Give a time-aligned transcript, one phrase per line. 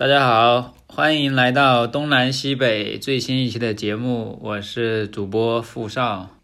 [0.00, 6.38] 大家好，欢迎来到东南西北最新一期的节目，我是主播付少，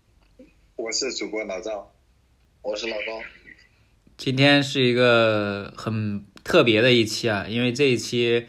[0.76, 1.90] 我是主播老赵，
[2.60, 3.22] 我是老高。
[4.18, 8.44] 今天是一个很特别的一期啊，因为这一期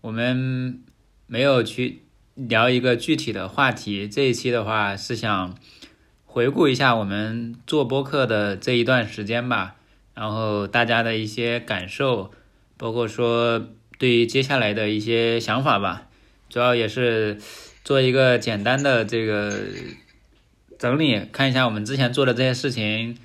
[0.00, 0.80] 我们
[1.26, 2.04] 没有去
[2.36, 5.56] 聊一个具体的话题，这一期的话是想
[6.24, 9.74] 回顾一下我们做播客的这一段时间吧，
[10.14, 12.30] 然后大家的一些感受，
[12.76, 13.66] 包括说。
[14.02, 16.08] 对于接下来的一些想法吧，
[16.48, 17.38] 主要也是
[17.84, 19.60] 做一个简单的这个
[20.76, 23.16] 整理，看一下我们之前做的这些事情，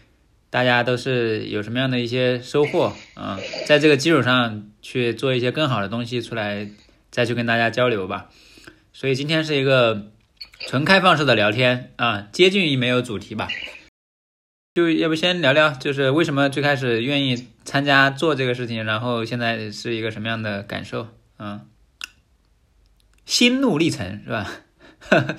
[0.52, 6.70] 大家都是有什么样的一些收获啊，在这个基础上去做一些更好的东西出来，
[7.10, 8.30] 再去跟大家交流吧。
[8.94, 10.12] 所以今天是一个
[10.68, 13.48] 纯开放式的聊天啊，接近于没有主题吧。
[14.78, 21.08] 就要不先聊聊，就是为什么最开始愿意参加做这个事情，然后现在是一个什么样的感受？
[21.40, 21.68] 嗯，
[23.26, 24.44] 心路历程是吧？
[25.00, 25.36] 哈哈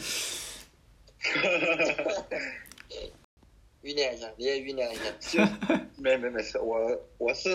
[3.80, 5.48] 酝酿一下，你也酝酿一下。
[5.98, 7.48] 没没没事，我我是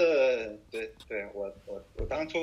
[0.72, 2.40] 对对，我我我当初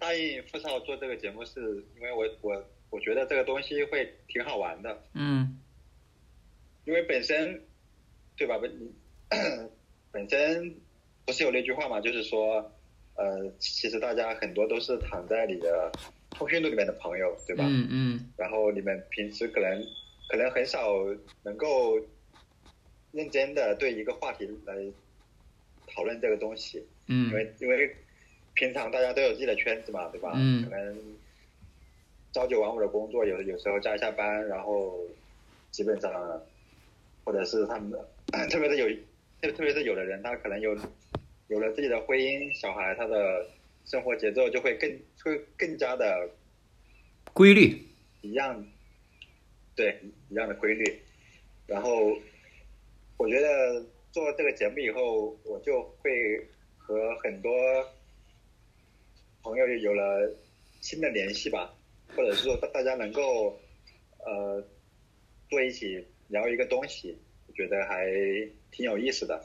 [0.00, 1.60] 答应付少做这个节目，是
[1.94, 5.00] 因为我我我觉得这个东西会挺好玩的。
[5.14, 5.60] 嗯，
[6.84, 7.62] 因为本身。
[8.40, 8.56] 对吧？
[8.58, 8.72] 本
[10.10, 10.74] 本身
[11.26, 12.72] 不是有那句话嘛，就是说，
[13.14, 15.92] 呃，其实大家很多都是躺在你的
[16.30, 17.64] 通讯录里面的朋友，对吧？
[17.68, 18.32] 嗯嗯。
[18.38, 19.84] 然后你们平时可能
[20.30, 20.88] 可能很少
[21.42, 22.00] 能够
[23.12, 24.74] 认真的对一个话题来
[25.94, 26.82] 讨论这个东西。
[27.08, 27.28] 嗯。
[27.28, 27.94] 因为因为
[28.54, 30.32] 平常大家都有自己的圈子嘛，对吧？
[30.34, 30.64] 嗯。
[30.64, 30.98] 可能
[32.32, 34.98] 朝九晚五的工作，有有时候加一下班，然后
[35.70, 36.40] 基本上。
[37.22, 38.00] 或者是他们，
[38.48, 38.88] 特别是有，
[39.40, 40.76] 特特别是有的人，他可能有
[41.48, 43.48] 有了自己的婚姻、小孩，他的
[43.84, 44.90] 生活节奏就会更
[45.22, 46.28] 会更加的
[47.32, 47.80] 规律，
[48.22, 48.64] 一样，
[49.74, 49.98] 对
[50.28, 50.84] 一样的规律。
[51.66, 52.16] 然后
[53.16, 56.10] 我觉得做这个节目以后，我就会
[56.76, 57.52] 和很多
[59.42, 60.32] 朋友有了
[60.80, 61.74] 新的联系吧，
[62.16, 63.58] 或者是说大大家能够
[64.24, 64.64] 呃
[65.48, 66.04] 坐一起。
[66.30, 67.18] 聊一个东西，
[67.50, 68.06] 我觉得还
[68.70, 69.44] 挺有意思的，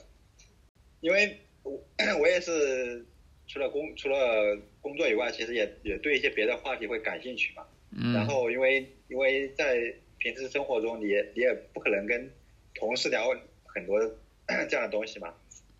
[1.01, 1.83] 因为我
[2.21, 3.03] 我也是
[3.47, 7.65] 除了工除了工作以外，其实也也对一些别的话题会感兴趣嘛。
[7.89, 8.13] 嗯。
[8.13, 12.31] 然后因为因为在平时生活中，你也你也不可能跟
[12.75, 13.99] 同事聊很多
[14.69, 15.33] 这样的东西嘛。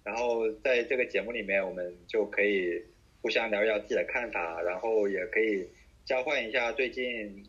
[0.04, 2.82] 然后在这个节目里面，我们就可以
[3.22, 5.68] 互相聊一聊自己的看法，然后也可以
[6.06, 7.46] 交换一下最近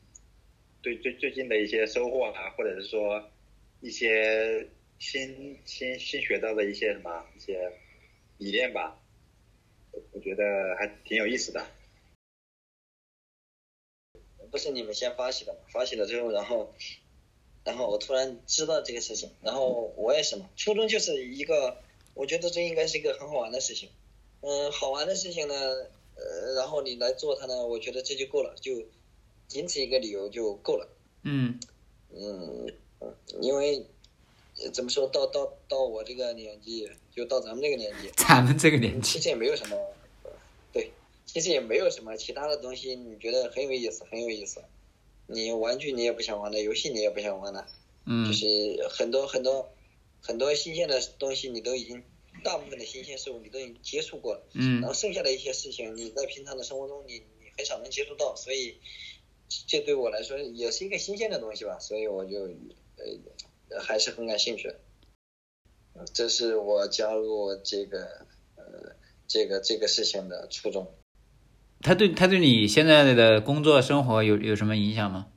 [0.82, 3.30] 对最最近的一些收获啊，或者是说。
[3.86, 7.72] 一些新新新学到的一些什么一些
[8.38, 9.00] 理念吧，
[10.10, 10.42] 我觉得
[10.76, 11.64] 还挺有意思的。
[14.50, 15.60] 不是你们先发起的嘛？
[15.68, 16.74] 发起了之后，然后，
[17.62, 20.50] 然后我突然知道这个事情，然后我也是嘛。
[20.56, 21.80] 初中就是一个，
[22.14, 23.88] 我觉得这应该是一个很好玩的事情。
[24.40, 28.84] 嗯，好玩的事情呢，呃，然后你来做它呢，我觉得这就够了，就
[29.46, 30.88] 仅此一个理由就够了。
[31.22, 31.60] 嗯。
[32.10, 32.74] 嗯。
[33.40, 33.86] 因为
[34.72, 39.76] 怎么说到到到我这个年纪，就到咱们这个年纪， 咱们这个年纪其实也没有什么，
[40.72, 40.90] 对，
[41.26, 44.64] 其实也没有什么其他的东西，你觉得很有意思，很有意思。
[45.26, 47.66] 你玩具你也不想玩的，游戏你也不想玩的，
[48.06, 49.68] 嗯，就是很多很多
[50.22, 52.02] 很多新鲜的东西，你都已经
[52.42, 58.76] 大部分的新鲜事物你都已经接触过了，嗯，然后剩下的一些事情，你在平常的生活中你你很少能接触到，所以
[59.66, 62.48] 这对我来说也是一个新鲜的东西吧，所以我就。
[62.96, 68.26] 呃，还是很感兴趣的，这是我加入这个
[68.56, 68.96] 呃
[69.26, 70.94] 这个这个事情的初衷。
[71.80, 75.28] 他对他对你现在的工作生活有有什么影响吗？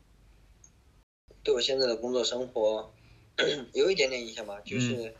[1.44, 2.94] 对我现在的工作生活
[3.74, 5.16] 有一点点影响吧，就是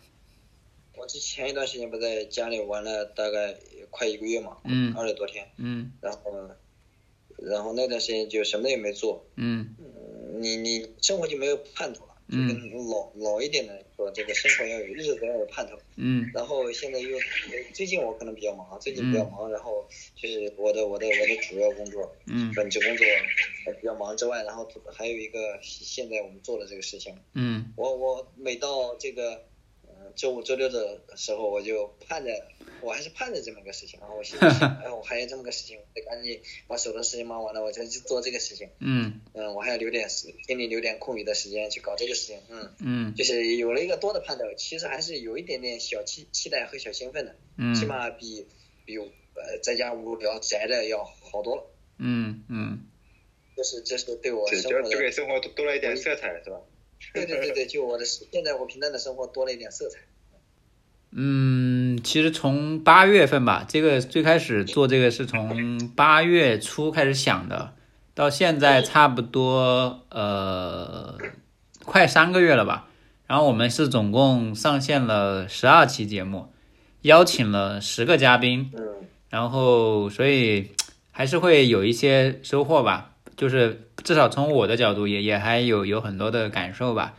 [0.98, 3.58] 我之前一段时间不在家里玩了大概
[3.90, 6.50] 快一个月嘛，嗯，二十多天，嗯，然后
[7.38, 9.76] 然后那段时间就什么也没做，嗯，
[10.42, 12.09] 你你生活就没有盼头。
[12.30, 15.78] 跟老老一点的说，这个生活要有日子要有盼头。
[15.96, 16.30] 嗯。
[16.34, 17.18] 然后现在又
[17.74, 23.06] 最近我可能比较忙，最近比较忙，然后就是我的我的我的主要工作，嗯，本职工作
[23.82, 27.16] 比较忙之外，然后还有一个现在我们做的这个事情。
[27.34, 27.74] 嗯。
[27.76, 29.49] 我我每到这个。
[30.16, 32.32] 周五、周六的时候，我就盼着，
[32.82, 34.00] 我还是盼着这么个事情。
[34.00, 34.50] 然后我心想，
[34.84, 38.70] 哎，我还有这么个事情，我得赶紧把手头事情忙完了，我再去做这个事情。
[38.80, 39.22] 嗯。
[39.34, 42.40] 嗯，我还要留点时，给你留点空余的时间去搞这个事情。
[42.50, 42.74] 嗯。
[42.80, 43.16] 嗯。
[43.16, 47.36] 就是有了一个多的盼头，其实还是有一点点小期期待和小兴奋的。
[47.58, 47.76] 嗯。
[47.76, 48.46] 起码比
[48.86, 51.64] 比呃在家无聊宅着要好多了。
[51.98, 52.86] 嗯嗯
[53.56, 56.62] 这是这是对我，生活的就就给生活多多了一点色彩，是吧？
[57.14, 60.00] 对对对对，就我的现在我平淡的生活多了一点色彩。
[61.12, 67.74] 嗯，其实从八月份吧，这个最开始做这个是从八月初开始想的，
[68.14, 71.18] 到现在差不多呃
[71.84, 72.90] 快三个月了吧。
[73.26, 76.52] 然后我们是总共上线了十二期节目，
[77.02, 80.72] 邀请了十个嘉宾，嗯然后所以
[81.12, 87.16] 还是会有一些收获吧，就是至少从我的角度也也还有有很多的感受吧，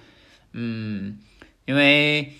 [0.52, 1.18] 嗯，
[1.64, 2.34] 因为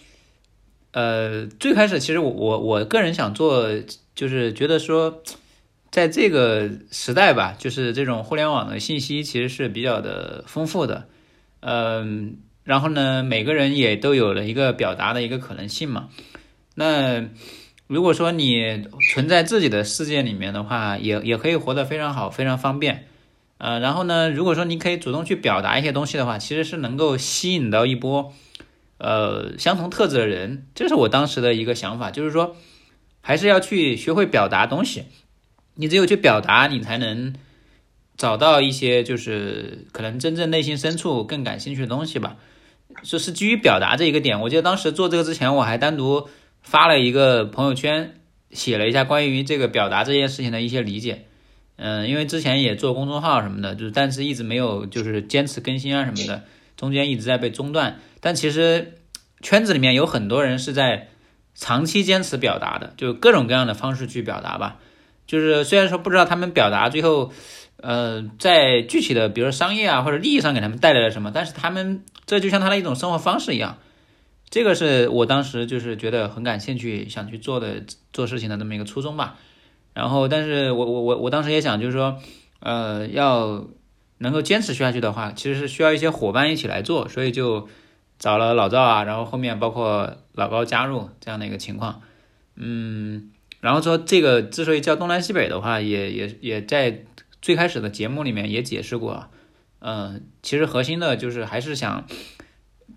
[0.93, 3.71] 呃最开始其实我我我个人想做，
[4.15, 5.23] 就是觉得说
[5.91, 11.09] 在这个时代吧，就是这种互联网的信息其实是比较的丰富的，
[11.61, 16.11] 嗯、然后呢每个人也都有了一个表达的一个可能性嘛，
[16.75, 17.25] 那。
[17.87, 23.09] 如果说你存在自己的世界里面的话，也也可以活得非常好，非常方便。
[23.61, 28.33] 呃，然后呢，如果说你可以主动去表达一些东西的话，其实是能够吸引到一波
[28.97, 30.67] 呃相同特质的人。
[30.75, 32.57] 这是我当时的一个想法，就是说
[33.21, 35.05] 还是要去学会表达东西。
[35.75, 37.35] 你只有去表达，你才能
[38.17, 42.37] 找到一些就是可能真正内心深处更感兴趣的东西吧。
[43.03, 46.29] 就是基于表达这一个点，我记得当时做这个之前，我还单独。
[46.63, 48.21] 发了一个朋友圈，
[48.51, 51.25] 写了一下关于这个表达这件事情的一些理解。
[51.83, 56.45] 嗯，因为之前也做公众号什么的，就是但是一直没有就是坚持更新啊什么的，
[56.77, 57.99] 中间一直在被中断。
[58.21, 58.99] 但其实
[59.41, 61.09] 圈子里面有很多人是在
[61.55, 64.77] 长期坚持表达的，就各种各样的方式去表达吧。
[65.27, 67.33] 就是虽然说不知道他们表达最后，
[67.79, 73.79] 呃，在具体的比如说商业啊或者利益上给他们带来了什么，但是他们这就像他的一种生活方式一样。
[74.51, 79.39] 这个是我当时就是觉得很感兴趣，想去做的做事情的这么一个初衷吧。
[79.95, 82.19] 然后，但是我我我我当时也想，就是说，
[82.61, 83.67] 呃，要
[84.19, 87.69] 能够坚持下去的话，其实是需要一些伙伴一起来做，所以就
[88.19, 92.03] 找了老赵啊，然后后面包括老高加入这样的一个情况。
[92.57, 97.05] 嗯，然后说这个之所以叫东南西北的话，也也也在
[97.43, 99.27] 最开始的节目里面也解释过。
[99.81, 102.07] 嗯，其实核心的就是还是想。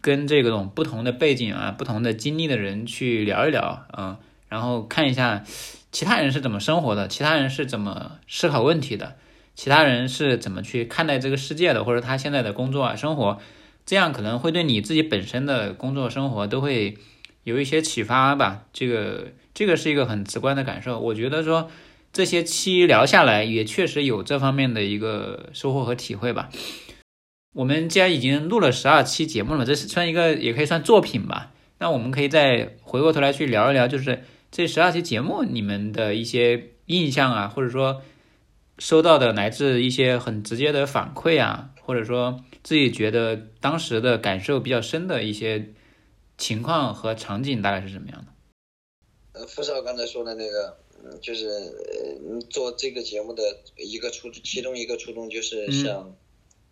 [0.02, 4.18] 跟这种不同的背景啊、不同的经历的人去聊一聊，嗯，
[4.50, 5.46] 然后看一下
[5.94, 9.16] 其他人是怎么生活的，其他人是怎么思考问题的，
[9.56, 13.40] 其他人是怎么去看待这个世界的，或者他现在的工作啊、生活，
[13.86, 16.98] 这样可能会对你自己本身的工作生活都会
[17.44, 18.64] 有一些启发吧。
[18.74, 21.00] 这个这个是一个很直观的感受。
[21.00, 21.70] 我觉得说
[22.12, 26.50] 这些期聊下来，也确实有这方面的一个收获和体会吧。
[27.54, 31.52] 我们既然已经录了十二期节目了，这是算一个，也可以算作品吧。
[31.78, 34.24] 那我们可以再回过头来去聊一聊，就是
[34.56, 38.04] 这十二期节目你们的一些印象啊，或者说
[38.78, 45.74] 收到的来自一些很直接的反馈啊，或者说自己觉得当时的感受比较深的一些
[46.38, 49.40] 情况和场景，大概是什么样的？
[49.40, 53.42] 呃，傅少刚才说的那个，嗯，就是呃，做这个节目的
[53.78, 56.16] 一个初，其中一个初衷就是想，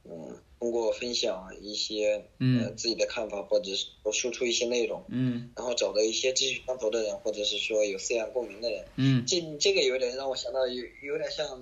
[0.03, 0.37] 嗯。
[0.61, 11.59] 通过分享一些呃自己的看法，或者是输出一些内容，嗯，然后找到一些志趣相投的人，或者是说有思想共鸣的人，嗯，这这个有点让我想到有有点像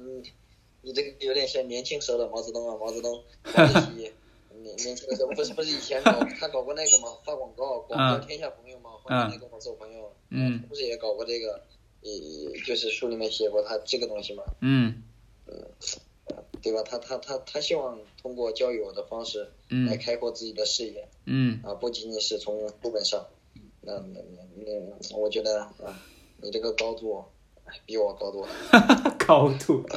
[0.82, 3.24] 你这个有点像年轻时候的毛泽东啊，毛泽东
[3.56, 4.12] 毛主席年
[4.62, 11.54] 年轻的时候不是不是以前搞他搞过那个嘛，发广告广告天下朋友嘛，欢迎来跟我做朋友，嗯，不是也搞过这个，
[12.02, 12.10] 呃，
[12.68, 15.04] 就是书里面写过他这个东西嘛，嗯，
[15.48, 15.56] 嗯。
[16.62, 16.82] 对吧？
[16.84, 19.50] 他他他他希望通过交友的方式
[19.88, 23.26] 来开阔自己的视野，嗯，啊，不仅仅是从书本上，
[23.82, 24.20] 那那
[24.66, 26.00] 那，我觉得啊，
[26.42, 27.24] 你这个高度
[27.86, 29.16] 比我高多了。
[29.18, 29.86] 高度。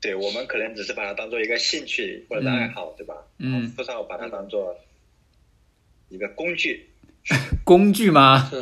[0.00, 3.24] 对我们可能只是把它当做一个兴趣或者爱好，对吧？
[3.38, 3.70] 嗯。
[3.72, 4.76] 不少把它当做
[6.08, 6.88] 一个工具。
[7.64, 8.50] 工具吗？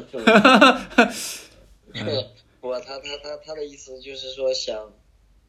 [2.61, 4.93] 不，他他他他的意思就是说，想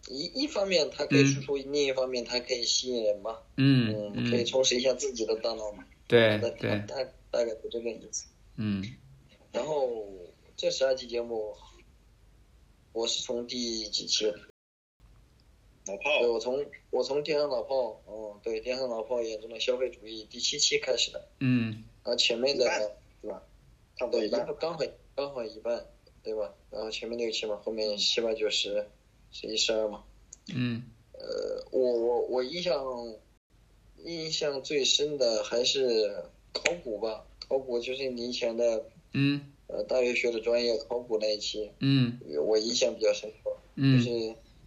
[0.07, 8.25] 一一方面他可以输出，另一方面他可以吸引人嘛，嗯嗯，可以充实一下自己的大脑嘛，对对，大大概是这个意思，
[8.55, 8.83] 嗯，
[9.51, 10.07] 然后
[10.55, 11.55] 这十二期节目，
[12.93, 14.25] 我是从第几期？
[15.87, 22.65] 老炮，对，我从我从电商老炮，嗯，对，电商老炮眼中的消费主义第七期开始的，嗯，然后前面的
[23.21, 23.43] 对吧？
[23.97, 24.79] 差不多一半，刚好
[25.15, 25.85] 刚好一半。
[26.23, 26.53] 对吧？
[26.69, 28.85] 然后前面六期嘛，后面七八九十，
[29.31, 30.03] 十一十二嘛。
[30.53, 30.83] 嗯。
[31.13, 32.83] 呃，我我我印象
[34.03, 36.23] 印象最深的还是
[36.53, 38.85] 考古吧，考古就是你以前的。
[39.13, 39.53] 嗯。
[39.67, 41.71] 呃，大学学的专业考古那一期。
[41.79, 42.19] 嗯。
[42.45, 43.57] 我印象比较深刻。
[43.75, 44.09] 嗯就是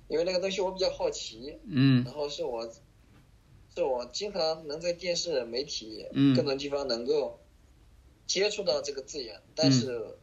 [0.09, 2.67] 因为那个东西我比较好奇，嗯然后是我
[3.75, 7.39] 是我经常能在电视、媒体嗯各种地方能够
[8.27, 10.17] 接触到这个字眼，但是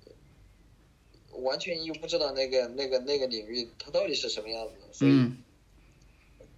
[1.40, 5.38] 完全又不知道那个那个那个领域它到底是什么样子，所以、嗯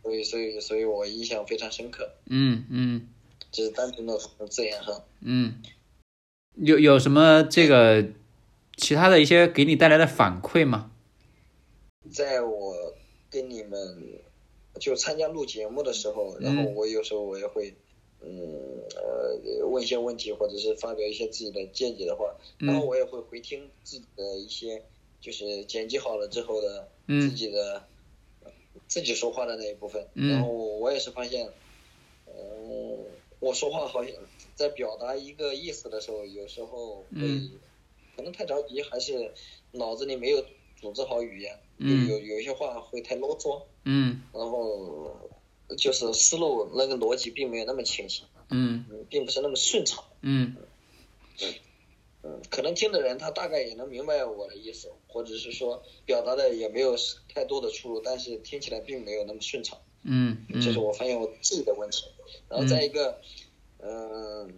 [0.04, 3.08] 所以所以所以我印象非常深刻，嗯嗯
[3.54, 5.02] 只是单纯的从字眼上。
[5.22, 5.62] 嗯，
[6.56, 8.10] 有有什么这个
[8.76, 10.92] 其他的一些给你带来的反馈吗？
[12.12, 12.94] 在我
[13.30, 14.20] 跟你们
[14.78, 17.76] 就参加录节目的时候，然后嗯我有时候我也会，嗯
[18.24, 22.88] 呃问一些问题，或者是发表一些自己的见解的话，然后嗯。
[22.88, 24.84] 我也会回听自己的一些
[25.20, 27.84] 就是剪辑好了之后的自嗯己的、
[28.88, 30.30] 自己说话的那一部分，嗯。
[30.30, 31.50] 然后我也是发现，
[32.28, 32.98] 嗯，
[33.40, 34.14] 我说话好像
[34.56, 37.52] 在表达一个意思的时候，有时候会、嗯。
[38.16, 39.34] 可能太着急，还是
[39.72, 40.46] 脑子里没有
[40.80, 42.08] 组织好语言，嗯。
[42.08, 44.22] 有有有一些话会太啰嗦，嗯。
[44.32, 45.12] 然后
[45.76, 50.04] 就是思路那个逻辑并没有那么清晰，嗯嗯并不是那么顺畅。
[50.22, 50.56] 嗯
[52.24, 56.96] 嗯，可能听的人他大概也能明白我的意思，或者是说表达的也没有
[57.34, 59.78] 太多的出入，但是听起来并没有那么顺畅。
[60.04, 62.06] 嗯这是嗯我发现我自己的问题。
[62.50, 63.20] 然后再一个，
[63.80, 64.54] 嗯、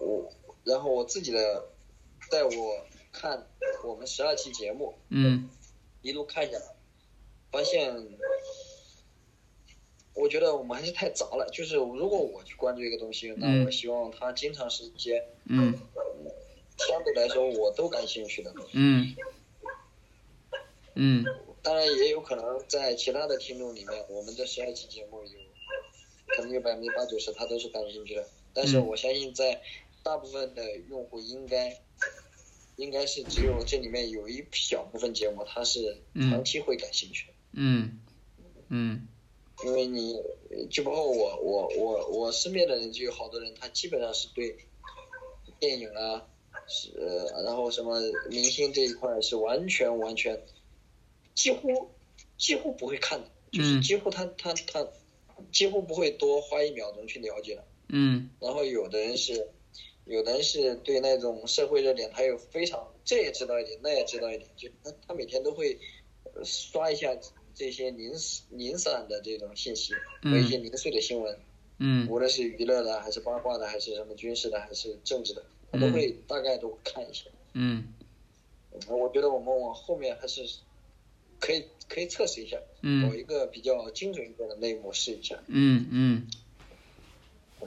[0.00, 0.30] 我
[0.64, 1.68] 然后我自己的，
[2.30, 3.46] 在我看
[3.84, 5.48] 我们十二期节目嗯
[6.02, 6.74] 一路看下来，
[7.50, 7.94] 发现，
[10.20, 11.48] 我觉得我们还是太杂了。
[11.52, 15.72] 就是如果我去关注一个东西，那嗯我希望它经常是一些嗯
[16.76, 18.72] 相对来说我都感兴趣的东西。
[18.74, 19.14] 嗯
[20.94, 21.24] 嗯
[21.62, 25.38] 当然也有可能在其他的听众里面，我们这十二期节目有，
[26.26, 28.26] 可能有百分之八九十他都是感兴趣的。
[28.52, 29.60] 但是嗯我相信在
[30.02, 31.78] 大部分的用户应该，
[32.76, 37.34] 应该是只有这里面有一小部分节目他是长期会感兴趣的。
[37.52, 38.00] 嗯
[38.68, 39.06] 嗯
[39.64, 40.14] 因为你
[40.70, 44.56] 就包括我我我我身边的人就有好多人，他基本上是对
[45.58, 46.26] 电影啊，
[46.66, 48.00] 是呃然后什么
[48.30, 50.42] 明星这一块是完全完全
[51.34, 51.90] 几乎
[52.38, 54.86] 几乎不会看的，就是嗯几乎他他他
[55.52, 57.64] 几乎不会多花一秒钟去了解的。
[57.88, 59.50] 嗯然后有的人是，
[60.04, 65.78] 有的人是对那种社会热点，他有非常这也知道一点，那也知道一点，就他他每天都会
[66.34, 67.14] 呃刷一下
[67.54, 68.12] 这些零
[68.50, 71.38] 零散的这种信息和一些零碎的新闻，
[71.78, 72.08] 嗯。
[72.08, 77.24] 无论是娱乐的，还是八卦的，还是什么军事的，还是政治的，我都会大概都看一下。
[77.52, 77.92] 嗯。
[78.86, 80.48] 我觉得我们往后面还是
[81.38, 85.42] 可以可以测试一下，找嗯一个比较精准一点的内幕试一下。
[85.48, 86.26] 嗯嗯。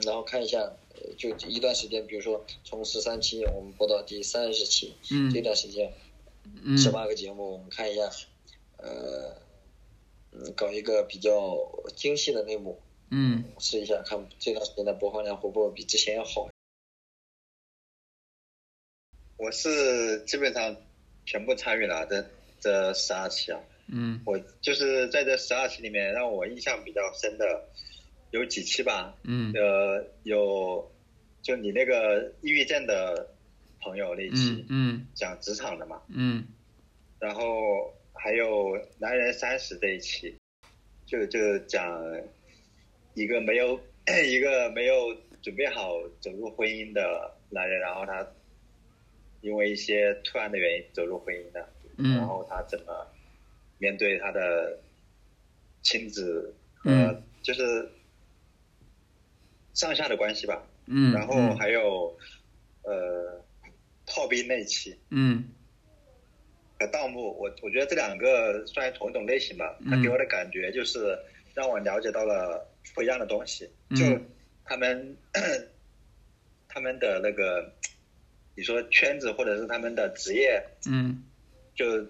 [0.00, 0.58] 然后看一下，
[0.94, 5.92] 呃就一段时间，比如说从十三期我们播到第三十期，这嗯段时间
[6.62, 6.76] 嗯。
[6.76, 8.10] 十八个节目，我们看一下，
[8.78, 9.36] 呃，
[10.34, 11.56] 嗯，搞一个比较
[11.96, 13.44] 精细的内幕，嗯。
[13.58, 16.48] 试一下，看这段时间的播放量会不会比之前要好。
[19.36, 20.76] 我是基本上
[21.24, 22.24] 全部参与了这
[22.60, 23.60] 这十二期啊。
[23.86, 24.20] 嗯。
[24.26, 27.68] 我就是在这十二期里面，让我印象比较深的
[28.30, 29.14] 有几期吧。
[29.22, 29.52] 嗯。
[29.54, 30.90] 呃，有
[31.42, 33.28] 就你那个抑郁症的
[33.80, 35.06] 朋友那一期、嗯。
[35.14, 36.46] 讲职场的嘛，嗯。
[37.20, 40.34] 然后还有男人三十这一期，
[41.04, 42.02] 就就讲
[43.14, 43.78] 一个没有
[44.26, 48.26] 一个没有准备好走入婚姻的男人，然后他
[49.40, 51.60] 因为一些突然的原因走入婚姻的，
[51.96, 53.06] 然嗯后他怎么
[53.78, 54.78] 面对他的
[55.82, 57.22] 亲子和嗯。
[57.44, 57.90] 就是
[59.74, 60.66] 上下的关系吧。
[60.86, 62.16] 嗯，然后还有
[62.84, 63.44] 呃
[64.06, 64.98] 炮兵那一期。
[65.10, 65.44] 嗯
[66.78, 71.18] 和盗墓，我我觉得这两个算同一种类型吧，它嗯给我的感觉就是
[71.54, 73.96] 让我了解到了不一样的东西，嗯。
[73.96, 74.04] 就
[74.64, 75.16] 他们
[76.68, 77.72] 他们的那个
[78.56, 81.22] 你说圈子或者是他们的职业，嗯。
[81.74, 82.06] 就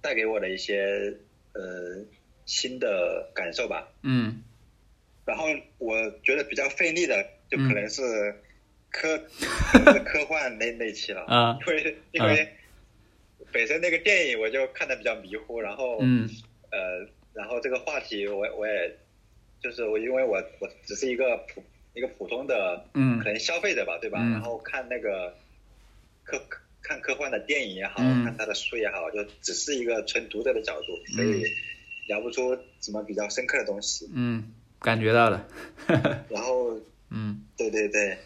[0.00, 1.14] 带给我的一些
[1.52, 2.04] 呃
[2.46, 3.88] 新的感受吧。
[4.02, 4.42] 嗯。
[5.24, 5.46] 然后
[5.78, 8.02] 我觉得比较费力的，就可能是
[8.90, 9.18] 科、
[10.04, 11.58] 科幻那那期了，啊。
[11.66, 12.48] 因为因为
[13.52, 16.28] 本身那个电影我就看的比较迷糊，然后、嗯。
[16.70, 18.96] 呃，然后这个话题我我也
[19.62, 21.62] 就是我因为我我只是一个普
[21.94, 23.18] 一个普通的嗯。
[23.20, 24.18] 可能消费者吧，对吧？
[24.20, 24.32] 嗯。
[24.32, 25.36] 然后看那个
[26.24, 26.40] 科
[26.82, 28.24] 看科幻的电影也好，嗯。
[28.24, 31.44] 看他的书也好，就只是一个纯读者的角度，所以
[32.08, 34.08] 聊不出什么比较深刻的东西。
[34.14, 35.46] 嗯，感觉到了，
[36.28, 36.76] 然后
[37.10, 37.46] 嗯。
[37.56, 38.18] 对对对，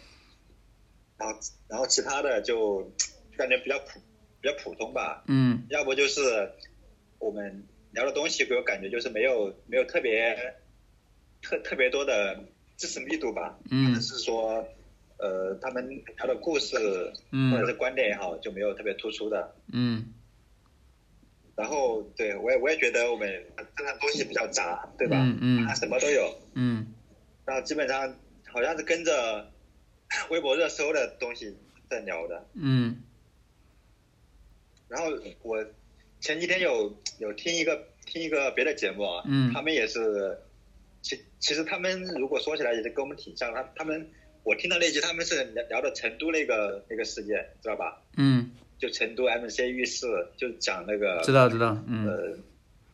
[1.17, 3.99] 然后然后其他的就就感觉比较普
[4.41, 5.65] 比较普通吧，嗯。
[5.69, 6.51] 要不就是
[7.19, 10.55] 我们聊的东西给我感觉就是没有没有特别
[11.41, 12.43] 特特别多的
[12.77, 13.93] 知识密度吧，嗯。
[13.95, 14.65] 只是说
[15.17, 19.55] 呃他们聊的故事或嗯者是观点也好就没有特别突出的。
[19.73, 20.13] 嗯。
[21.55, 23.27] 然后对我也我也觉得我们
[23.75, 25.17] 这的东西比较杂，对吧？
[25.19, 25.67] 嗯嗯。
[25.67, 26.93] 它什么都有，嗯。
[27.45, 28.15] 然后基本上
[28.47, 29.51] 好像是跟着
[30.29, 31.53] 微博热搜的东西
[31.89, 32.47] 在聊的。
[32.53, 33.03] 嗯
[34.89, 35.07] 然后
[35.43, 35.63] 我
[36.19, 40.37] 前几天有有听一个听一个别的节目啊，嗯他们也是，
[41.01, 44.09] 其其实他们如果说起来也是跟我们挺像，他他们
[44.43, 48.01] 我听到那集他们是聊聊的成都那个那个事件，知道吧？
[48.17, 52.37] 嗯，就成都 MC 浴室，就讲那个知道知道，嗯呃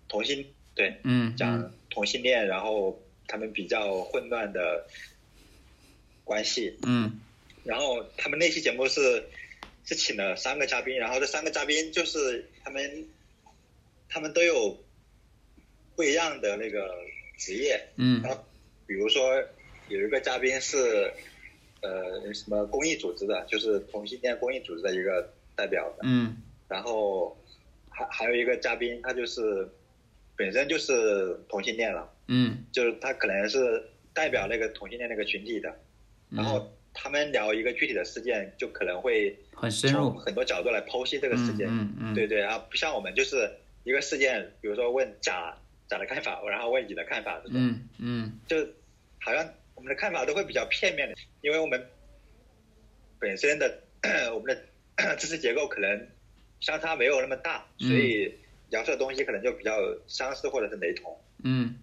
[0.08, 4.86] 同性对嗯讲同性恋，然后他们比较混乱的
[6.24, 7.22] 关系，嗯。
[7.64, 9.24] 然后他们那期节目是
[9.86, 13.08] 是请了三个嘉宾，然后这三个嘉宾就是他们
[14.10, 14.84] 他们都有
[15.96, 16.90] 不一样的那个
[17.38, 18.22] 职业，嗯。
[18.24, 18.44] 然后
[18.88, 19.44] 比如说
[19.88, 21.14] 有一个嘉宾是
[21.82, 26.38] 呃什么公益组织的，就是同性恋公益组织的一个代表的，嗯。
[26.68, 27.38] 然后
[27.90, 29.70] 还还有一个嘉宾他就是
[30.36, 32.66] 本身就是同性恋了，嗯。
[32.72, 35.70] 就是他可能是代表那个同性恋那个群体的，
[36.32, 41.68] 嗯，然后他们聊一个具体的事件，就可能会很深入从，很多角度来剖析这个事件。
[41.68, 43.52] 嗯嗯嗯对对，然后不像我们就是
[43.84, 45.56] 一个事件，比如说问甲
[45.88, 48.66] 甲的看法，然后问乙的看法这种，嗯嗯就
[49.20, 51.86] 好像我们的看法都会比较片面的，因为我们
[53.20, 53.84] 本身的
[54.34, 54.58] 我们
[54.98, 56.08] 的知识结构可能
[56.62, 58.34] 相差没有那么大，嗯所以
[58.70, 61.16] 聊出的东西可能就比较相似或者是雷同。
[61.44, 61.76] 嗯。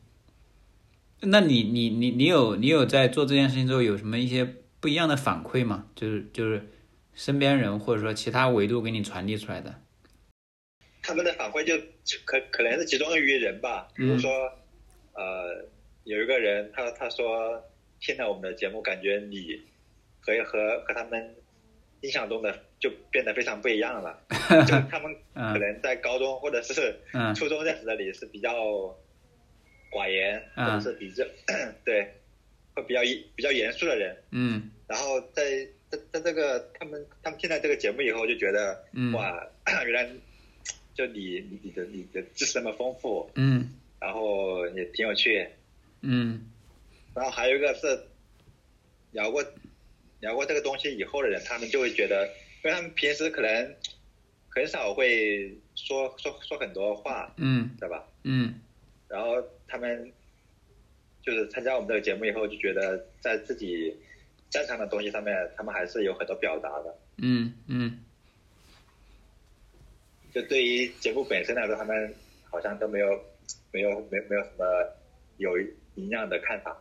[1.25, 5.87] 那你你你你有你有在做这件事情之后有什么一些不一样的反馈嘛？
[5.95, 6.69] 就是就是
[7.15, 9.81] 身边人或者说其他维度给你传递出来的。
[11.03, 14.31] 他们的反馈就就可可能是集中于人吧，比如说，
[15.15, 15.65] 呃，
[16.05, 17.63] 有一个人他他说
[18.01, 19.63] 听了我们的节目，感觉你
[20.21, 21.35] 和和和他们
[22.01, 24.19] 印象中的就变得非常不一样了，
[24.67, 27.33] 就他们可能在高中或者是嗯。
[27.37, 28.53] 初中认识的你是比较
[29.93, 31.25] 寡言，或嗯者是比较
[31.85, 32.15] 对，
[32.75, 33.01] 会比较
[33.35, 34.71] 比较严肃的人，嗯。
[34.87, 39.13] 然后在在在这个他们他们听了这个节目以后就觉得，嗯。
[39.13, 39.47] 哇，
[39.87, 40.11] 原来
[40.95, 43.73] 就你你你的你的知识那么丰富，嗯。
[44.01, 45.49] 然后也挺有趣，
[46.01, 46.49] 嗯。
[47.15, 48.07] 然后还有一个是
[49.13, 49.45] 聊过
[50.21, 52.27] 聊过这个东西以后的人，他们就会觉得，
[52.65, 53.75] 因为他们平时可能
[54.49, 57.71] 很少会说说说很多话，嗯。
[57.79, 58.05] 对吧？
[58.25, 58.61] 嗯。
[59.09, 59.37] 然后
[59.69, 60.11] 他们
[61.23, 63.97] 就是参加我们这个节目以后，就觉得在自己
[64.51, 66.95] 擅长的东西上面，他们还是有很多表达的。
[67.19, 68.01] 嗯嗯
[70.35, 72.15] 就对于节目本身来说，他们
[72.51, 73.07] 好像都没有
[73.71, 74.65] 没有没没有什么
[75.37, 75.59] 有
[75.95, 76.77] 营养的看法。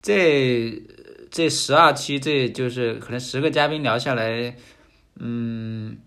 [0.00, 0.82] 这
[1.30, 4.56] 这十二期，这就是可能十个嘉宾聊下来，
[5.20, 5.98] 嗯，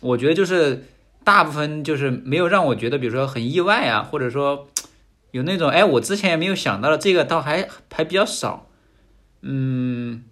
[0.00, 0.82] 我觉得就是
[1.24, 4.68] 大部分就是没有让我觉得，比如说很意外啊，或者说
[5.30, 8.68] 有那种哎，我之前也没有想到的，这个倒还还比较少。
[9.42, 10.22] 嗯，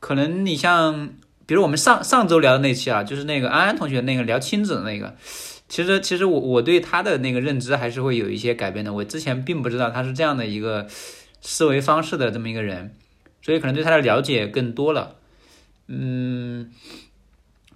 [0.00, 1.10] 可能你像，
[1.46, 5.16] 比如我们上上周聊的那期啊，就是那个安安同学那个聊亲子的那个，
[5.68, 8.92] 其实其实我我对他的那个认知还是会有一些改变的。
[8.92, 10.86] 我之前并不知道他是这样的一个
[11.40, 12.96] 思维方式的这么一个人，
[13.42, 15.16] 所以可能对他的了解更多了。
[15.88, 16.72] 嗯，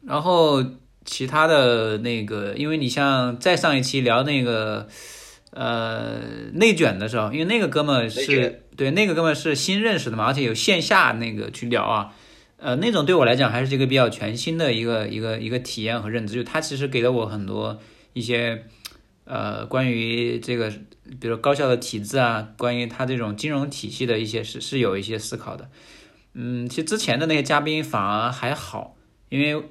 [0.04, 0.64] 然后
[1.06, 4.86] 其他的那个，因为你像再上一期聊那个
[5.52, 6.20] 呃
[6.52, 12.12] 内卷的时候，因为那个哥们是对那个哥们是新认识的嘛，而且有线下那个去聊啊。
[12.58, 17.78] 呃，那种对我来讲还是一个比较全新的一个一个一个体验和认知，就他其实给了我很多
[18.14, 18.64] 一些
[19.24, 20.72] 呃关于这个，
[21.20, 25.68] 比如高校的体制啊，关于他这种金融体系的一些是是有一些思考的。
[26.32, 28.96] 嗯，其实之前的那些嘉宾反而还好，
[29.28, 29.62] 因为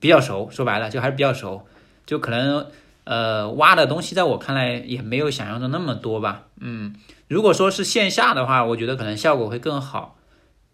[0.00, 1.66] 比较熟，说白了就还是比较熟，
[2.06, 2.66] 就可能
[3.04, 6.46] 呃挖的东西在我看来也没有想象中那么多吧。
[6.60, 6.94] 嗯，
[7.26, 10.16] 如果说是线下的话，我觉得可能效果会更好。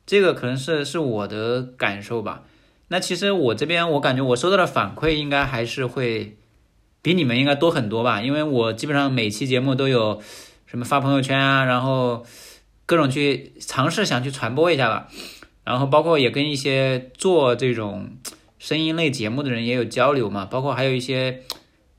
[0.06, 2.42] 这个可能是是我的感受吧。
[2.88, 6.36] 那其实我这边我感觉我收到的反馈应该还是会
[7.00, 10.20] 比你们应该多很多吧，因为我基本上每期节目都有
[10.66, 12.26] 什么发朋友圈啊，然后
[12.84, 15.08] 各种去尝试想去传播一下吧，
[15.64, 18.10] 然后包括也跟一些做这种
[18.64, 21.42] 声音类节目的人也有交流嘛，包括还有一些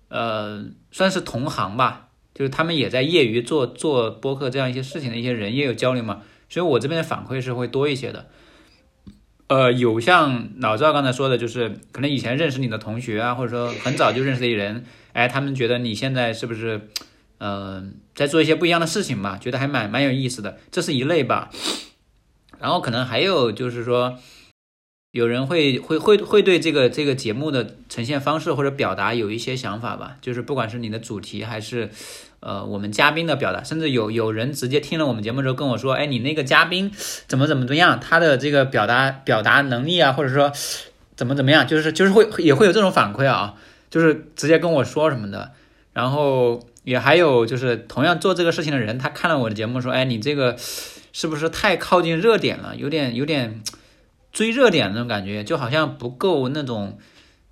[0.08, 6.24] 呃算是同行吧，就是他们也在业余做做播客这样一些事情的一些人也有交流嘛。
[6.50, 8.26] 所以我这边的反馈是会多一些的。
[9.46, 16.90] 呃，有像老赵刚才说的，就是可能以前认识你的同学啊，或者说很早就认识的人，哎，他们觉得你现在是不是，
[17.38, 17.84] 呃，
[18.16, 19.38] 在做一些不一样的事情嘛？
[19.38, 21.52] 觉得还蛮蛮有意思的，这是一类吧。
[22.60, 24.18] 然后可能还有就是说，
[25.16, 31.90] 有人会会会会对这个这个节目的呈现方式或者表达有一些想法吧，就是不管是你的主题还是。
[32.42, 36.92] 呃，我们嘉宾的表达，甚至有有人直接听了我们节目之后跟我说，哎，你那个嘉宾
[37.26, 40.52] 怎么怎么怎么样，他的这个表达表达能力啊，或者说
[41.16, 43.56] 怎么怎么样，就是就是会也会有这种反馈啊，
[43.90, 45.54] 就是直接跟我说什么的。
[45.94, 50.56] 然后也还有就是同样做这个事情的人，他看了我的节目说，哎，你这个
[51.14, 53.64] 是不是太靠近热点了，有点有点
[54.36, 57.00] 追热点那种感觉，就好像不够那种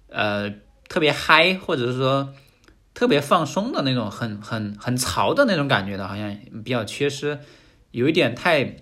[0.10, 0.54] 呃
[0.88, 2.32] 特别嗨，或者是说。
[2.96, 7.40] 特别放松的那种，很很很潮的那种感觉的，好像比较缺失，
[7.90, 8.78] 有一点太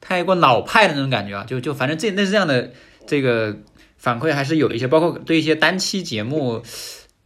[0.00, 2.72] 太过老派的那种感觉啊，就就反正这那是这样的
[3.06, 3.56] 这个
[3.96, 6.60] 反馈还是有一些，包括对一些单期节目，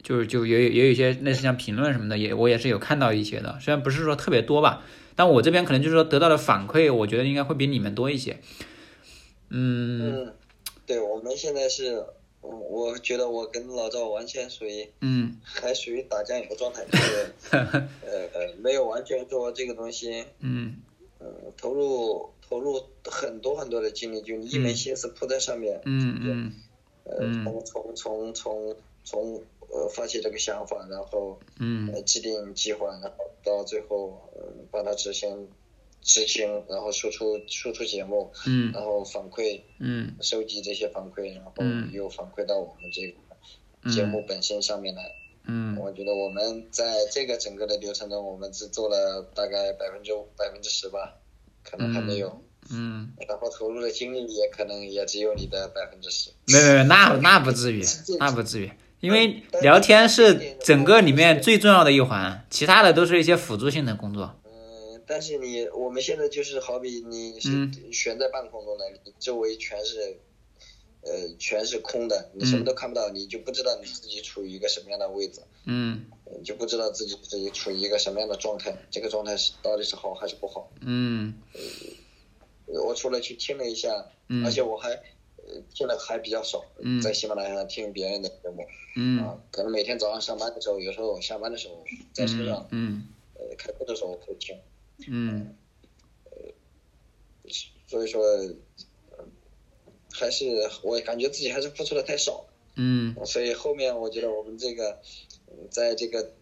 [0.03, 4.83] 就是就也也有一些类似像评论什么的，也我也是有看到一些的，虽然不是说特别多吧，
[5.15, 8.39] 但我这边可能就是说得到的反馈，我觉得应该会比你们多一些。
[9.51, 10.33] 嗯，
[10.85, 12.05] 对，我们现在是。
[12.43, 17.85] 我我觉得我跟老赵完全属于，嗯， 还属于打酱油状态，就是呃
[18.33, 20.77] 呃，没有完全做这个东西，嗯，
[21.19, 26.53] 呃，投入投入很多很多的精力，就一门心思扑在上面，嗯嗯，
[27.03, 35.47] 呃，从从从从从呃发起这个想法，然后嗯，制定计划，然后到最后嗯把它执行。
[36.01, 41.53] 执行，然后输出输出节目，嗯，然后反馈，嗯，收集这些反馈，然后
[41.91, 45.11] 又反馈到我们这个节目本身上面来，
[45.45, 51.17] 嗯，我觉得我们在这个整个的流程中，我们只做了大概百分之百分之十吧，
[51.63, 57.83] 可能还没有，嗯，然后投入的精力也可能也只有你的百分之十，没有没有，那那不至于，
[58.19, 64.35] 那不至于，因为聊天是整个里面最重要的一环，其他的都是一些辅助性的工作。
[65.11, 70.17] 但是你我们现在就是好比你是悬在半空中的，你周围全是，
[71.01, 76.05] 呃，全是空的，你什么都看不到，你就不知道你自己处于一个什么样的位置，嗯，
[76.39, 80.71] 你就不知道自己自己处于一个什么样的状态，这个状态是到底是好还是不好？
[80.79, 81.33] 嗯，
[82.67, 83.89] 我除了去听了一下，
[84.45, 84.97] 而且我还
[85.73, 86.63] 听的还比较少，
[87.03, 94.57] 在喜马拉雅上听别人的节目，嗯，啊，可能每天早上上班的时候，有时候下班的时候在车上，嗯，呃，开车的时候会听。
[95.07, 95.55] 嗯，
[96.25, 96.31] 呃，
[97.87, 98.23] 所以说，
[100.11, 102.45] 还是我感觉自己还是付出的太少。
[102.75, 104.99] 嗯，所以后面我觉得我们这个，
[105.69, 106.33] 在这个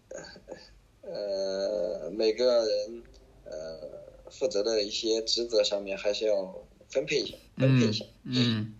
[1.02, 3.02] 呃每个人
[3.44, 8.04] 呃负责的一些职责上面，还是要分配一下，分配一下。
[8.24, 8.74] 嗯。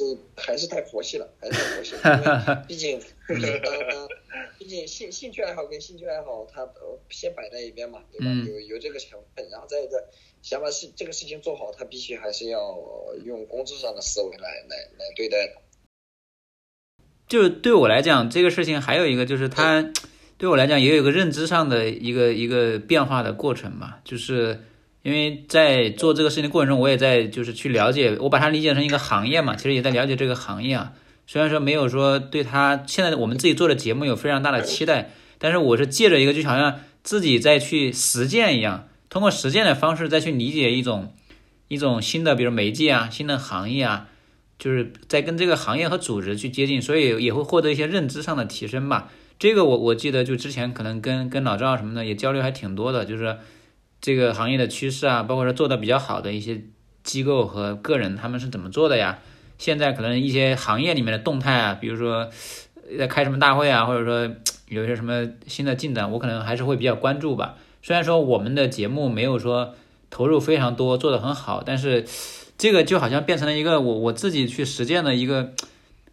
[0.00, 2.64] 就还是太佛系了，还是太佛系了。
[2.66, 3.60] 毕竟， 毕竟，
[4.58, 6.66] 毕竟兴兴趣爱好跟兴趣爱好，它
[7.10, 8.32] 先摆在一边嘛，对吧？
[8.48, 10.08] 有有这个成分，然后再一个
[10.40, 12.74] 想把事这个事情做好，他必须还是要
[13.26, 15.52] 用工作上的思维来来来对待的。
[17.28, 19.92] 就对我来讲，这个事情还有一个就是，它
[20.38, 24.60] 对我来讲也有一个认知上的一个一个变化的过程嘛，就是。
[25.02, 30.92] 因为在做这个事情的过程中，我也在就是去了解，我把它理解成一个行业嘛，其实也在了解这个行业啊。
[31.26, 41.14] 虽然说没有说对他现在我们自己做的节目有非常大的期待，但是我是借着一个就好像自己在去实践一样，通过实践的方式再去理解一种
[41.68, 44.08] 一种新的，比如媒介啊，新的行业啊，
[44.58, 49.08] 就是在跟这个行业和组织去接近，所以也会获得一些认知上的提升吧。
[49.38, 53.38] 这个我我记得就之前可能跟跟老赵什么的也交流还挺多的，就是。
[54.00, 56.62] 这个行业的趋势啊，包括说做的比较好的一些
[57.02, 59.18] 机构和个人，他们是怎么做的呀？
[59.58, 62.30] 现在可能一些行业里面的动态啊，比如说
[62.98, 64.34] 在开什么大会啊，或者说
[64.68, 67.56] 有一些什么新的进展，我可能还是会比较关注吧。
[67.82, 69.74] 虽然说我们的节目没有说
[70.08, 72.06] 投入非常多，做的很好，但是
[72.56, 75.52] 这个就好像变成了一个我我自己去实践的一个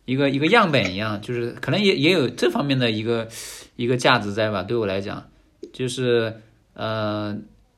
[0.03, 3.29] 一个一个样本一样，就是可能也也有这方面的一个
[3.77, 4.63] 一个价值在吧？
[4.63, 5.29] 对我来讲，
[5.71, 6.41] 就是
[6.73, 7.37] 呃。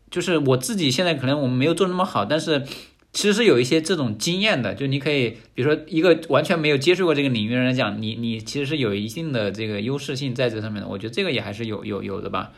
[0.09, 2.63] 就是我自己现在可能我们没有做那么好，但是
[3.11, 4.73] 其实是有一些这种经验的。
[4.73, 10.87] 就你可以，比如说一个完全没有接触过这个领域人来讲，你你其实是有一定的这个优势性在这上面的。
[10.87, 12.51] 我觉得这个也还是有有有的吧。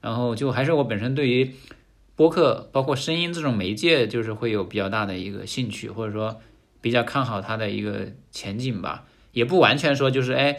[0.00, 1.54] 然后就还是我本身对于
[2.16, 6.40] 播客包括声音这种媒介，就是会有比较大的一个兴趣，或者说
[6.80, 9.04] 比较看好它的一个前景吧。
[9.32, 10.58] 也不完全说就是哎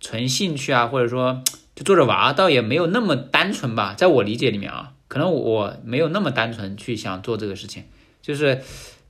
[0.00, 1.42] 纯兴趣啊，或者说
[1.74, 3.94] 就做着玩，倒也没有那么单纯吧。
[3.94, 4.94] 在我理解里面啊。
[5.16, 7.84] 可能我没有那么单纯去想做这个事情，
[8.20, 8.60] 就是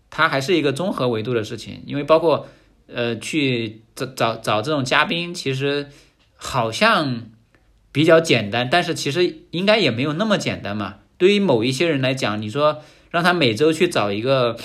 [0.08, 2.46] 它还是一个综合维度的事情，因为包括
[2.86, 5.88] 呃去找找找这种嘉宾，其实
[6.36, 7.22] 好像
[7.90, 10.98] 比较简单，但是其实应该也没有那么简单嘛。
[11.18, 14.56] 对于某一些人来讲，你说让他每周去找一个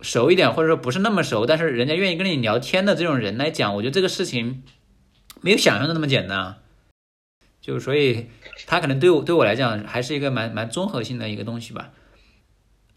[0.00, 4.62] 熟一点，或者说不是那么熟，但是人家愿意跟你聊天的这种人来讲，我觉得这个事情
[5.42, 6.56] 没有想象的那么简单啊。
[7.62, 8.26] 就所以，
[8.66, 11.90] 他可能对我对我来讲还是一个蛮蛮综合性的一个东西吧。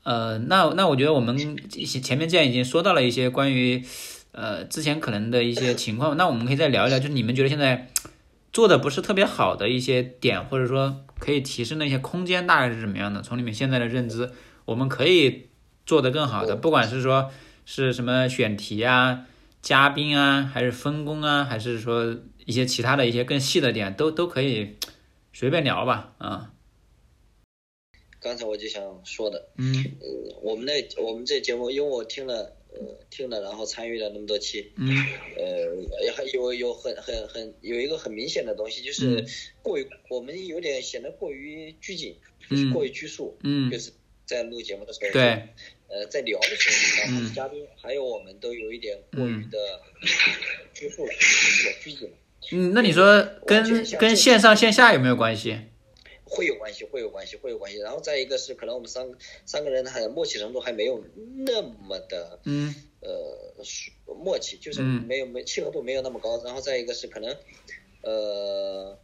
[0.02, 1.38] 呃，那那我觉得我们
[1.70, 3.86] 前面既然已经说到了一些关于
[4.32, 7.92] 呃之前可能的一些情况，那我们可以再聊一聊，就是你们觉得现在
[8.52, 13.22] 做的不是特别好的一些点，或者说可以提升的一些空间，大概是怎么样的？
[13.22, 14.32] 从你们现在的认知，
[14.66, 15.50] 我们可以
[15.86, 17.30] 做得更好的，不管是说
[17.66, 19.26] 是什么选题啊、
[19.62, 22.18] 嘉宾啊，还是分工啊，还是说。
[22.46, 24.76] 一些其他的一些更细的点都都可以
[25.34, 26.52] 随便聊吧，啊。
[28.20, 32.80] 刚才我就想说的，嗯，呃，我们那我们这节目，因为我听了，呃，
[33.12, 34.90] 听了，然后参与了那么多期，嗯，
[35.38, 39.24] 呃，还有有很很很有一个很明显的东西，就是
[39.62, 42.16] 过于我们有点显得过于拘谨，
[42.50, 43.92] 就是过于拘束，嗯，就是
[44.26, 45.22] 在录节目的时候，对，
[45.88, 49.82] 呃，在聊的时候，然后嘉宾还有我们都有一点过于的
[50.74, 51.14] 拘束了，
[51.84, 52.12] 拘谨。
[52.52, 53.64] 嗯，那你说跟
[53.98, 55.60] 跟线上线下有没有关系？
[56.24, 57.78] 会有关系，会有关系，会有关系。
[57.80, 59.08] 然后再一个是，可能我们三
[59.46, 61.02] 三个人还默契程度还没有
[61.38, 63.64] 那么的，嗯，呃，
[64.24, 66.44] 默契就是没有没契合度没有那么高。
[66.44, 67.36] 然后再一个是可能，
[68.02, 68.98] 呃，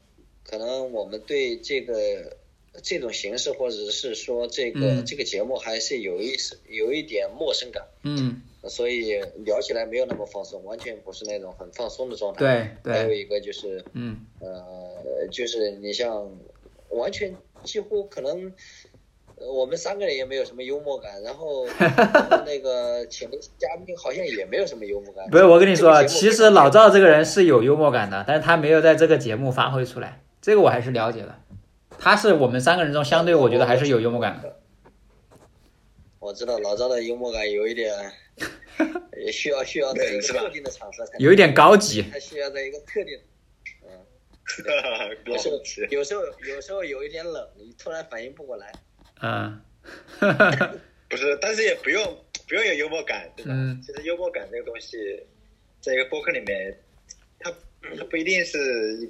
[0.44, 2.38] 可能我们对这个
[2.84, 6.36] 这种形式或者是说这个这个节目还是有一
[6.68, 8.42] 有一点陌生感，嗯。
[8.70, 12.40] 所以聊起来没有那么放松，完全不是那种很放松的状态。
[12.40, 12.94] 对对。
[12.94, 16.30] 还有一个就是，嗯，呃，就是你像，
[16.90, 18.54] 完全几乎可能，
[19.38, 21.66] 我们三个人也没有什么幽默感，然后
[22.46, 25.28] 那个请的嘉宾好像也没有什么幽默感。
[25.32, 31.36] 不是，我跟你说，其实老赵这个人是有幽默感的，但是他没有在这个节目发挥出来，这个我还是了解的。
[31.98, 34.58] 他是我们三个人中相对我觉得还是有幽默感的。
[36.20, 37.92] 我知道老赵的幽默感有一点。
[39.18, 43.20] 也需要需要在一个特定的场合才有一点高级，他需要在一个特定，
[43.84, 44.00] 嗯，
[45.26, 48.72] 有时候有时候有时候有一点冷，你突然反应不过来，
[49.22, 49.62] 嗯，
[51.10, 52.04] 不是，但是也不用
[52.48, 53.54] 不用有幽默感，对吧？
[53.86, 54.98] 其实幽默感这个东西，
[55.80, 56.76] 在一个播客里面，
[57.40, 57.54] 它
[57.98, 59.10] 它不一定是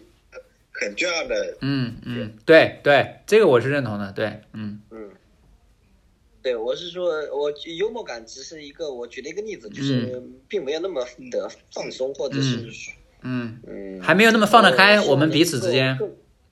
[0.74, 4.82] 很重要的，嗯嗯，对对，这个我是认同的，对，嗯。
[4.91, 5.10] 嗯。
[6.41, 12.65] 对，我是说，我幽默感只是一个，我举了一个例子，就是并没有那么的放松，或者是，
[13.21, 15.99] 嗯嗯，还没有那么放得开，我们彼此之间，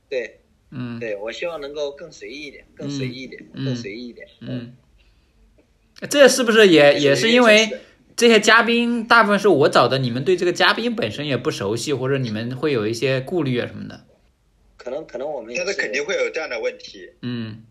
[0.08, 4.76] 对，嗯，对我希望能够更随意一点，更随意一点，更随意一点，嗯，
[6.08, 7.80] 这是不是也也是因为
[8.16, 14.06] 这些嘉宾大部分是我找的，你们对这个嘉宾本身也不熟悉，或者你们会有一些顾虑啊什么的？
[14.78, 17.64] 可能可能我们，但是肯定会有这样的问题，嗯。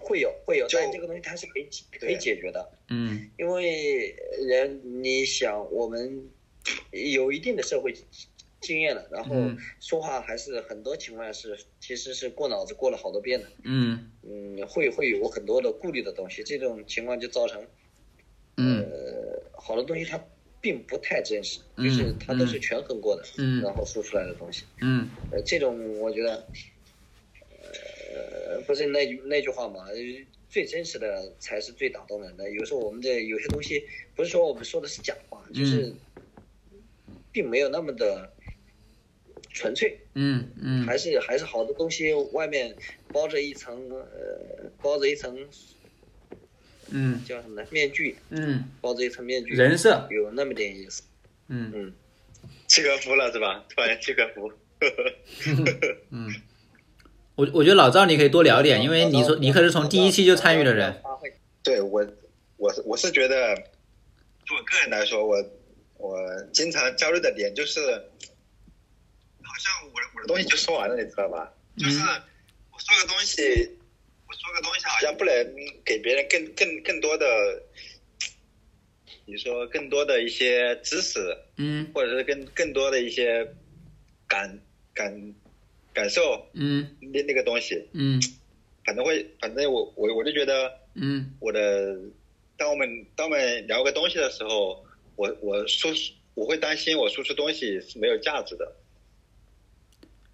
[0.00, 1.68] 会有会有，但这个东西它是可以
[2.00, 2.70] 可以解决的。
[2.88, 4.14] 嗯，因为
[4.46, 6.30] 人你想，我们
[6.90, 7.94] 有一定的社会
[8.60, 9.34] 经验了，然后
[9.80, 13.46] 说话还是很多情况下是其实是过脑子过了好多遍的。
[13.64, 17.62] 嗯嗯，会会有很多的顾虑的东西，这种情况就造成，
[18.56, 20.22] 呃，好多东西它
[20.60, 23.22] 并不太真实，就是它都是权衡过的，
[23.62, 24.64] 然后说出来的东西。
[24.80, 26.48] 嗯，呃，这种我觉得。
[28.18, 29.86] 呃，不是那句那句话嘛，
[30.48, 32.50] 最真实的才是最打动人的。
[32.50, 35.92] 有时候我们这有些东西，不是说我们说的是假话，就是
[37.30, 38.32] 并没有那么的
[39.50, 39.98] 纯粹。
[40.14, 42.74] 嗯嗯，还是还是好多东西外面
[43.12, 45.46] 包着一层呃，包着一层，
[46.90, 47.68] 嗯，叫什么呢？
[47.70, 48.16] 面具。
[48.30, 49.54] 嗯，包着一层面具。
[49.54, 51.02] 人设有那么点意思。
[51.48, 51.92] 嗯嗯，
[52.66, 53.64] 契诃夫了是吧？
[53.68, 54.52] 突然契诃夫。
[56.10, 56.32] 嗯。
[57.38, 61.00] 我我觉得老赵你可以多聊点，因为你说你可是从第一期就参与的人。
[61.62, 62.04] 对我，
[62.56, 63.54] 我是我是觉得，
[64.44, 65.36] 就我个人来说，我
[65.98, 66.18] 我
[66.52, 71.52] 经常焦虑的点就是，好像我我的东西就说完了，你知道吧？
[71.76, 73.40] 就是我说个东西，
[74.26, 75.32] 我说个东西好像不能
[75.84, 77.24] 给别人更更更多的，
[79.26, 81.20] 你说更多的一些知识，
[81.56, 83.46] 嗯，或者是更更多的一些
[84.26, 84.58] 感
[84.92, 85.34] 感。
[85.98, 88.20] 感受，嗯，那那个东西，嗯，
[88.84, 91.98] 反正会，反正我我我就觉得，嗯，我的，
[92.56, 94.84] 当我们当我们聊个东西的时候，
[95.16, 95.90] 我我说，
[96.34, 98.76] 我会担心我输出东西是没有价值的。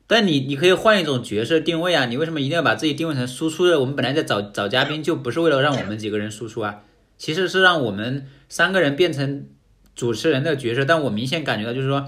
[0.06, 3.80] 但你你可以换一种角色定位啊，你为什么一定要把自己定位成输出的？
[3.80, 6.84] 我们本来在找找嘉宾，就不是为了让我们几个人输出啊。
[7.16, 9.48] 其实是让我们三个人变成
[9.94, 12.06] 主持人的角色，但我明显感觉到就是说，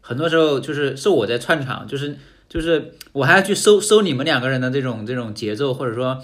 [0.00, 2.16] 很多时候就是是我在串场，就是
[2.54, 6.22] 就是我还要去收收你们两个人的这种这种节奏，或者说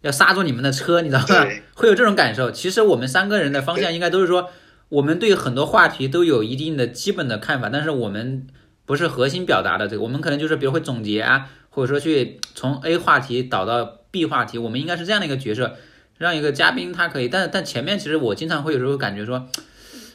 [0.00, 1.46] 要刹住你们的车，你知道吗？
[1.74, 2.50] 会有这种感受。
[2.50, 4.48] 其实我们三个人的方向应该都是说，
[4.88, 8.46] 我们对很多话题都有一定的基本的看法，但是我们
[8.86, 15.76] 不是核心表达的这个，我们可能就是比如会总结啊，或者说去从 A 话题导到 B 话题，我们应该是这样的一个角色。
[16.16, 19.46] 让一个嘉宾他可以，但但前面其实我经常会有时候感觉说，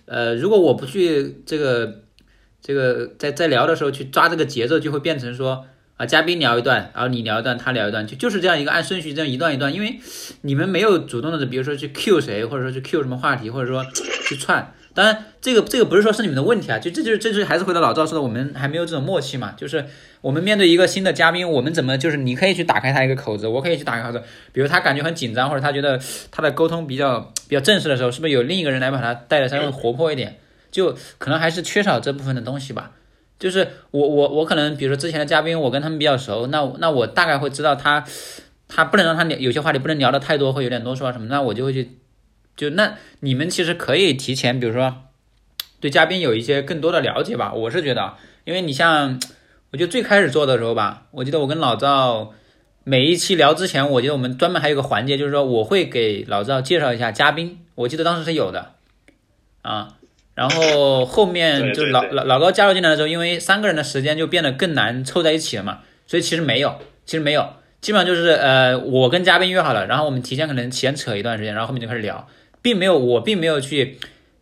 [0.06, 2.02] 呃，如果我不去这个
[2.64, 5.66] 这个在在聊的时候去抓这个节奏，就会变成说
[5.98, 10.00] 啊，嘉宾聊一段，然后你聊一段，他聊一段，就就是这样一个按顺序这样一段一段，因为
[10.42, 13.86] 你们没有主动的，比如说去 Q 谁，或者说去 Q 什么话题，或者说
[14.26, 14.74] 去串。
[14.96, 19.54] 当然，这个这个不是说是你们的问题啊，就这就是这就是还是回到老赵说的，我们还没有这种默契嘛。
[19.58, 19.86] 就是
[20.22, 24.24] 我们面对一个新的嘉宾，我们怎么就是你可以去打开他一个口子，我可以去打开口子。
[24.52, 26.00] 比如他感觉很紧张，或者他觉得
[26.30, 30.38] 他的沟通比较比较正式的时候，是不是有另一个人来把他带的稍微活泼一点？
[30.74, 32.92] 就可能还是缺少这部分的东西吧。
[33.40, 38.04] 就是我我我可能比如说之前的嘉宾，我跟他们比较熟，那那我大概会知道他
[38.68, 42.00] 他不能让他聊有些话题不能聊的太多，会有点啰嗦啊什么，那我就会去。
[42.56, 44.96] 就那你们其实可以提前，比如说
[45.80, 47.52] 对嘉宾有一些更多的了解吧。
[47.54, 48.14] 我是觉得，
[48.46, 49.20] 因为你像，
[49.72, 52.32] 我就最开始做的时候吧，我记得我跟老赵
[52.84, 57.60] 每一期聊之前，我记得我们专门还有个环节，就是说我会给老赵介绍一下嘉宾。
[57.74, 58.74] 我记得当时是有的
[59.64, 59.96] 啊，
[60.36, 72.28] 然后后面就老老老高加入进来的时候，因为三个人的时间就变得更难凑在一起了嘛，所以其实没有，其实没有，基本上就是呃，我跟嘉宾约好了，然后我们提前可能闲扯一段时间，然后后面就开始聊。
[72.62, 73.98] 并没有，我并没有去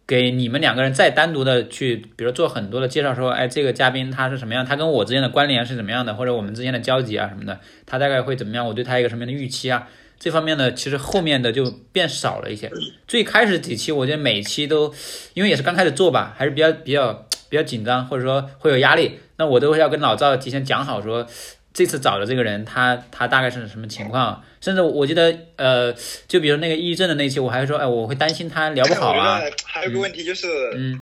[0.06, 9.88] 给你们两个人再单独的去，比如做很多的介绍，说，哎，这个嘉宾他是什么样，他跟我之间的关联是怎么样的，或者我们之间的交集啊什么的，他大概会怎么样，我对他一个什么样的预期啊，
[10.22, 12.72] 这方面呢，其实后面的就变少了一些。
[13.08, 14.94] 最开始几期，我觉得每期都，
[15.34, 21.28] 因为也是刚开始做吧，还是比较比较比较紧张，或者说会有压力，那我都会要跟老赵提前讲好说。
[21.74, 24.44] 这次找的这个人，他他大概是什么情况？
[24.60, 25.92] 甚至我记得，呃，
[26.28, 29.40] 就比如那个抑郁症的那期，我还说，哎，我会担心他聊不好啊。
[29.66, 31.00] 还有个问题就是，嗯，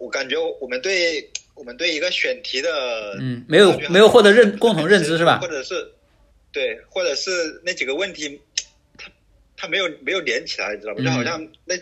[0.00, 2.68] 我感觉我们对我们对一个选题的，
[3.20, 5.38] 嗯，没有没有获得认共同认知是吧？
[5.40, 5.74] 或者是，
[6.52, 7.30] 对，或者是
[7.64, 8.40] 那几个问题，
[8.98, 9.10] 他
[9.56, 11.02] 他没有没有连起来，你知道吧？
[11.02, 11.74] 就好像那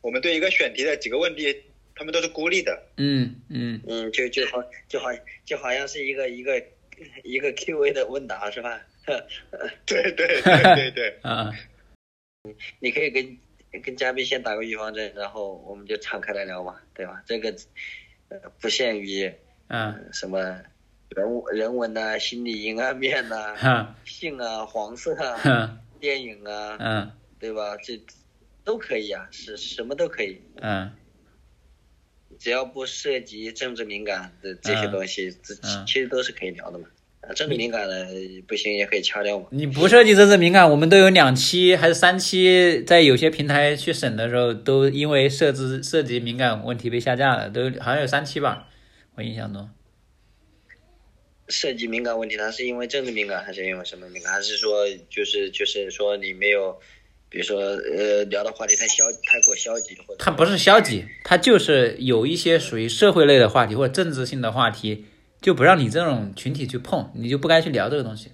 [0.00, 1.62] 我们对一个选题的几个问题，
[1.94, 2.82] 他们都是孤立的。
[2.96, 5.08] 嗯嗯嗯，就就好就好
[5.44, 6.62] 就好像是一个一个。
[7.24, 8.80] 一个 Q&A 的问答是吧？
[9.84, 11.52] 对对对对对，啊，
[12.80, 13.36] 你可以跟
[13.82, 17.22] 跟嘉宾先打个预防针，然后我们就敞开来聊嘛，对吧？
[17.26, 17.54] 这个
[18.30, 19.30] 呃不限于
[19.66, 20.58] 嗯什么
[21.16, 27.74] 人物人文呐、心理阴暗面呐、 性啊、黄色啊、电影啊，嗯，对吧？
[27.82, 27.98] 这
[28.62, 30.92] 都可以啊，是什么都可以，嗯。
[32.38, 35.54] 只要不涉及政治敏感的这些东西，这
[35.86, 36.86] 其实都是可以聊的嘛。
[37.22, 38.06] 啊，政治敏感的
[38.46, 39.46] 不行也可以掐掉嘛。
[39.50, 48.68] 你不涉及政治敏感，我们都有两期还是三期，在有些平台去审的时候，都因为设置涉及敏感问题被下架了，都好像有三期吧，
[49.14, 49.70] 我印象中。
[51.48, 54.32] 涉及敏感问题，它是因为政治敏感，还是因为什么敏感？
[54.32, 56.78] 还是说就是就是说你没有？
[57.28, 65.06] 比如说，呃，聊的话题太消，太过消极，或者他不是消极，他就是有一些属于社会类的话题或者政治性的话题，
[65.42, 68.30] 就不让你这种群体去碰，你就不该去聊这个东西。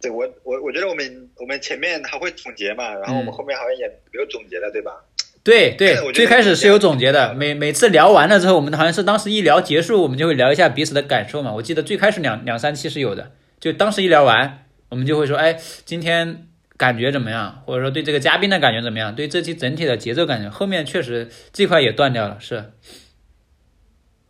[0.00, 5.04] 对我，我我觉得我们我们前面还会总结嘛，然后我们后面好像也没有总结的，对吧？
[5.46, 11.52] 对对，最开始是有总结的，每每次聊完了之后，我们好像是当时一聊结束，我们就会聊一下彼此的感受嘛。
[11.54, 13.30] 我记得最开始两两三期是有的，
[13.60, 14.64] 就当时一聊完。
[14.88, 17.62] 我们就会说，哎，今天感觉怎么样？
[17.64, 19.14] 或者说对这个嘉宾的感觉怎么样？
[19.14, 22.72] 对这期整体的节奏感觉，后面确实这块也断掉了，是。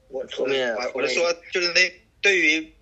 [0.09, 1.81] 我后面我是说，就是那
[2.23, 2.73] 对于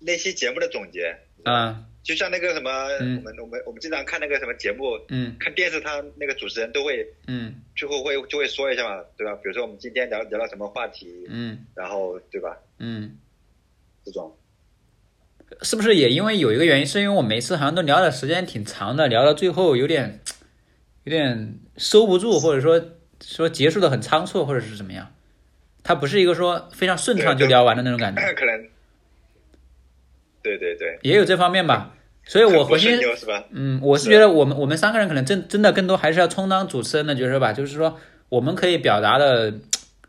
[0.00, 9.34] 那期节目的总结，啊，就像那个什么，我们我们我们经常看那个什么节目，嗯，看电视，他那个主持人都会，嗯，最后会就会说一下嘛，对吧？
[9.42, 12.56] 比如说我们今天聊聊到什么话题，嗯，然后对吧？
[12.78, 13.16] 嗯，
[14.04, 14.32] 这种。
[15.62, 16.86] 是不是也因为有一个原因？
[16.86, 20.20] 是因为我每次好像都聊的时间挺长的，聊到最后有点
[21.02, 22.80] 有点收不住，或者说
[23.20, 25.12] 说结束的很仓促，或者是怎么样？
[25.82, 28.20] 它不是一个说非常顺畅就聊完的那种感觉。
[28.34, 28.68] 可能，
[30.46, 31.92] 对对对，也有这方面吧。
[32.24, 32.98] 所以我核心
[33.50, 37.52] 嗯，我是觉得我们我们三个人可能真真的更多还是要充当主持人的角色吧。
[37.52, 39.54] 就是说，我们可以表达的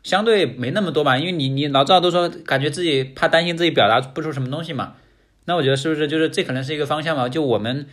[0.02, 4.94] 相对没那么多吧，因为你你老赵都说感觉自己怕担心自己表达不出什么东西嘛。
[5.44, 7.28] 那我觉得是不是就是这可能是一个方向嘛？
[7.28, 7.86] 就我们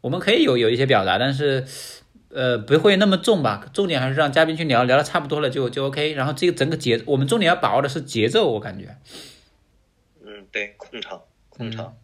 [0.00, 1.64] 我们可以有有一些表达，但是
[2.30, 8.96] 呃不会那么重吧，重点还是让嘉宾去聊聊的差不多了就就 OK，然后这个整个节我们重点要把握的是节奏，我感觉。
[10.24, 11.22] 嗯，对，控场，
[11.52, 11.96] 控场，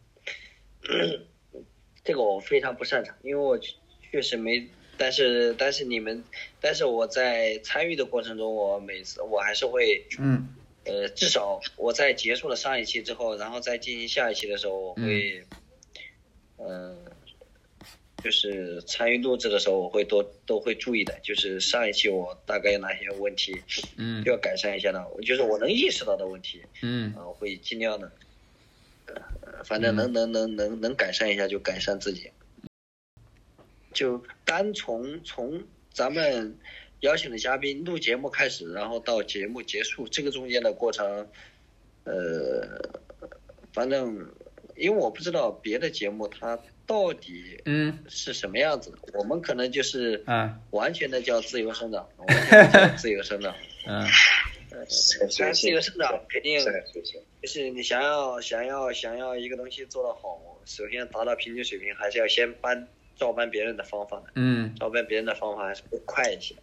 [2.05, 4.69] 这个我非常不擅长，因为我确实没，
[4.99, 6.23] 但是但是你们，
[6.61, 10.55] 但是我在参与的过程中，我每次我还是会，嗯。
[10.85, 15.45] 呃，至少我在结束了上一期之后，然后再进行下一期的时候，我会，
[16.57, 17.05] 嗯、
[18.23, 23.63] 就是参与录制的时候，我会多都会注意的，就是上一期我大概有哪些问题
[23.99, 24.25] 嗯。
[24.25, 27.13] 要改善一下的，就是我能意识到的问题，嗯。
[27.15, 28.11] 啊，我会尽量的，
[29.15, 32.31] 呃，反正能能能能能改善一下就改善自己。
[33.93, 36.57] 就单从从咱们
[37.01, 41.29] 邀请的嘉宾录节目开始，然后到节目结束这个中间的过程，
[42.05, 42.81] 呃，
[43.73, 44.31] 反正
[44.77, 47.99] 因为我不知道别的节目它到底嗯。
[48.09, 53.55] 是什么样子的，我们可能就是嗯完全的叫自由生长，完全 叫自由生长。
[53.87, 54.07] 嗯。
[54.89, 56.61] 自由生长肯定
[57.41, 64.75] 就是你想要想要想要一个东西做得好，首先达到平均水平，还是要先搬照搬别人的方法的，嗯。
[64.75, 66.55] 照搬别人的方法还是会快一些。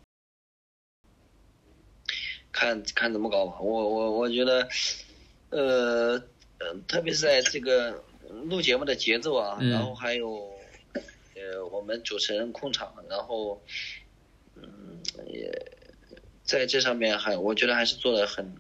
[2.52, 4.68] 看看怎么搞吧，我我我觉得，
[5.50, 6.22] 呃
[6.60, 8.04] 呃，特别是在这个
[8.44, 9.70] 录节目的节奏啊，嗯。
[9.70, 10.54] 然后还有
[11.36, 13.62] 呃我们主持人控场，然后
[14.56, 15.52] 嗯也
[16.44, 18.56] 在这上面还我觉得还是做的很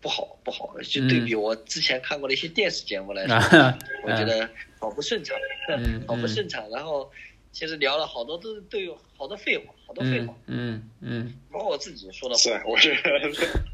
[0.00, 3.78] 不好不好，就对比我之前看过的一些电视节目来说， 啊。
[4.04, 4.48] 我觉得
[4.78, 5.36] 好不顺畅，
[5.68, 6.68] 嗯 好不顺畅。
[6.70, 7.10] 然后
[7.52, 12.40] 其实聊了好多都都有好多废话，好多废嗯话，嗯嗯包括我自己说的话。
[12.40, 12.94] 是，我觉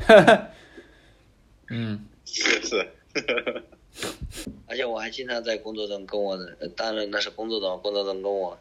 [0.09, 0.51] 得
[1.71, 2.05] 嗯。
[2.29, 2.85] 是是，
[4.67, 8.59] 而且我还经常在工作中跟我的，呃当然那是工作中，工作中跟我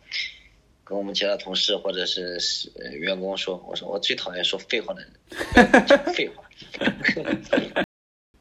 [0.86, 5.11] 跟我们其他同事或者是是呃员工说，我说我最讨厌说废话的人，
[6.13, 6.43] 废话。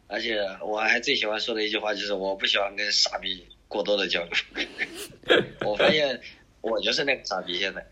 [0.07, 4.33] 而且我还最喜欢说的一句话就是我不喜欢跟傻逼过多的交流。
[5.63, 6.21] 我发现
[6.61, 7.85] 我就是那个傻逼现在。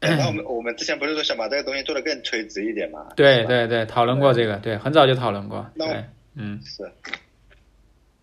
[0.00, 3.12] 那我们我们之前不是说想把这个东西做得更垂直一点嘛？
[3.14, 6.04] 对对对，讨论过这个，对，很早就讨论过，那对，
[6.34, 6.90] 嗯是。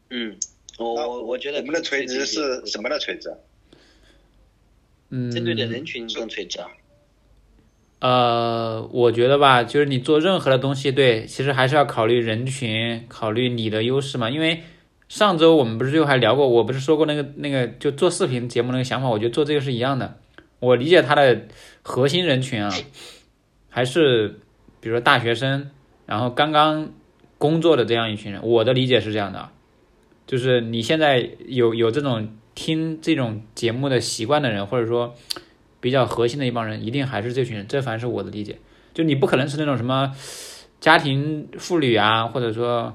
[0.10, 0.38] 嗯，
[0.78, 3.38] 我我我觉得我们的垂直是什么的垂直啊？
[5.12, 6.68] 嗯，针对的人群更垂直啊。
[8.00, 14.28] 呃，我觉得吧，就是你做任何的东西，对，其实还是要考虑人群，考虑你的优势嘛。
[14.28, 14.64] 因为
[15.08, 20.18] 上周我们不是就还聊过，我不是说过那个那个就做视频节目那个想法，我觉得做这个是一样的。
[20.60, 21.48] 我理解他的
[21.84, 22.72] 核心人群啊，
[23.70, 24.40] 还是
[24.80, 25.70] 比如说大学生，
[26.08, 26.92] 然后刚刚
[27.38, 28.42] 工作的这样一群人。
[28.44, 29.52] 我的理解是这样的啊，
[30.26, 35.16] 就是你现在有有这种听这种节目的习惯的人，或者说
[35.80, 37.68] 比较核心的一帮人，一定还是这群人。
[37.68, 38.58] 这反是我的理解。
[38.94, 40.14] 就你不可能是那种什么
[40.80, 42.94] 家庭妇女啊，或者说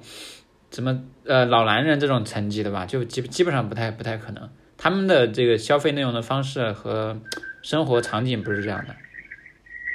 [0.70, 4.48] 什么呃老男人这种层级的吧，就基基本上不太不太可能。
[4.76, 7.18] 他们的这个消费内容的方式和
[7.62, 8.94] 生活场景不是这样的。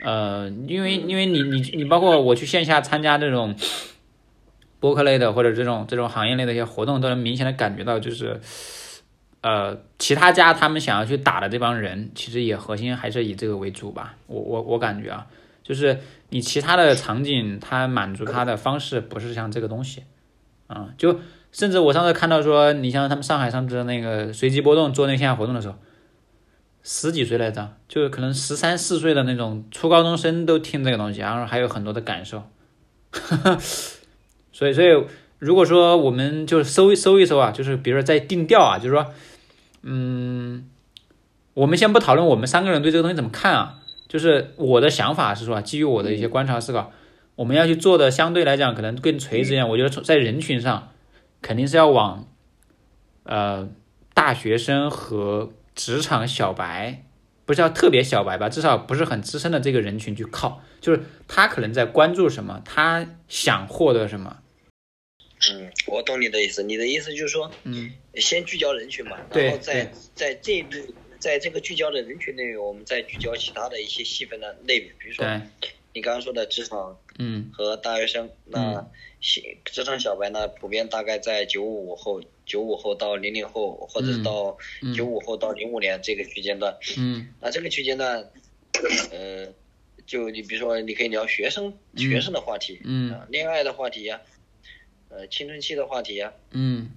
[0.04, 3.56] 呃，因为因为你你你包括我去线下参加这种
[4.80, 8.42] 播客类的或者这种这种行业类的一些活动，都能明显的感觉到，就是
[9.42, 14.16] 呃，其他家他们想要去打的这帮人，其实也核心还是以这个为主吧。
[14.28, 15.28] 我我我感觉啊，
[15.64, 20.04] 就是你其他的场景，它满足它的方式不是像这个东西
[20.68, 21.20] 啊、就
[21.52, 25.76] 甚至我上次看到说，你像他们上海上次那个随机波动做那个线下活动的时候，
[26.82, 32.44] 十几岁来着，就是可能十三四岁的那种初高中生都听这个东西，然后还有很多的感受。
[34.54, 35.06] 所以，所以
[35.40, 39.14] 如果说我们就搜一搜一搜啊，就是比如说在定调啊，就是说，
[39.84, 40.70] 嗯，
[41.54, 46.92] 我们先不讨论我们三个人对这个东西怎么看啊，就是我的想法是说，基于我的一些观察思考，
[47.36, 49.68] 我们要去做的相对来讲可能更垂直一点。
[49.68, 50.90] 我觉得在人群上，
[51.42, 52.28] 肯定是要往
[53.24, 53.70] 呃
[54.14, 57.04] 大学生和职场小白，
[57.46, 64.38] 不是要特别小白吧，至少不是很资深的这个人群去靠，就是他可能在关注什么，他想获得什么。
[65.50, 66.62] 嗯，我懂你的意思。
[66.62, 67.92] 你的意思就是说，嗯。
[68.16, 70.76] 先聚焦人群嘛，然后在在这一步，
[71.18, 75.26] 在这个聚焦的人群内，我们再聚焦其他的一些细分的类别，比如说，
[75.94, 77.50] 你刚刚说的职场嗯。
[77.54, 78.86] 和大学生，那
[79.22, 84.94] 小职场小白呢，普遍大概在九五后、九五后到零零后，或者是到嗯。
[84.94, 86.78] 九五后到零五年这个区间段。
[86.98, 87.34] 嗯。
[87.40, 88.30] 那这个区间段，
[89.12, 89.48] 呃，
[90.06, 93.14] 就你比如说，你可以聊学生学生的话题，嗯。
[93.14, 94.20] 啊，恋爱的话题呀、
[95.12, 96.90] 呃，青春期的话题呀、嗯。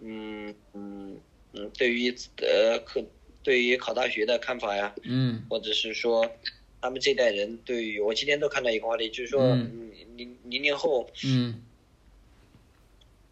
[0.00, 1.20] 嗯嗯，
[1.52, 3.04] 嗯，对于呃可
[3.42, 5.44] 对于考大学的看法呀，嗯。
[5.50, 6.30] 或者是说
[6.80, 9.54] 他们这代人对于我今天都看到一个话题，就是说
[10.16, 11.62] 零零零后，嗯。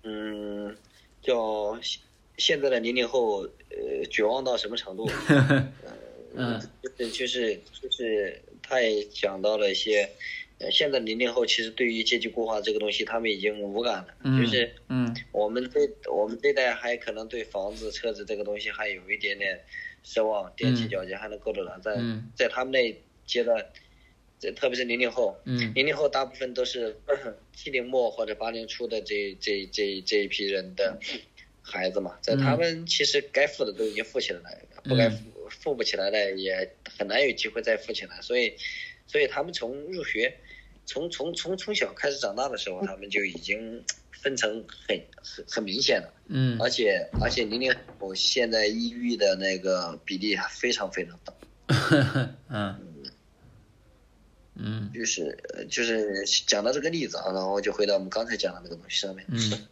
[0.03, 0.77] 嗯，
[1.23, 2.01] 叫现
[2.37, 5.09] 现在的零零后呃绝望到什么程度？
[6.37, 6.61] 嗯。
[6.83, 10.09] 就是就是就是他也讲到了一些，
[10.59, 14.15] 呃，现在零零后其实对于阶级固化这个东西，他们已经无感了。
[14.25, 19.63] 嗯就是嗯我们这我们这代还可能对房子、车子这个东西还有一点点
[20.05, 21.79] 奢望，踮起脚尖还能够得了。
[21.81, 23.67] 在嗯在他们那阶段，
[24.41, 26.97] 这特别是零零后，嗯零零后大部分都是
[27.53, 30.99] 七零末或者八零初的这这这这一批人的
[31.61, 35.19] 孩子嘛，在嗯他们其实该富的都已经富起来了，不该富
[35.51, 38.55] 富不起来的也很难有机会再富起来，所以
[39.07, 40.35] 所以他们从入学，
[40.87, 46.57] 从从从从小开始长大的时候，他们就已经分成很很很明显了，嗯。
[46.61, 51.35] 而且而且零零后现在抑郁的那个比例还非常非常大。
[52.49, 52.81] 嗯。
[54.55, 54.91] 嗯。
[54.95, 59.67] 就是呃就是讲到这个例子啊，然后就回到我们刚才讲的那个东西上面，嗯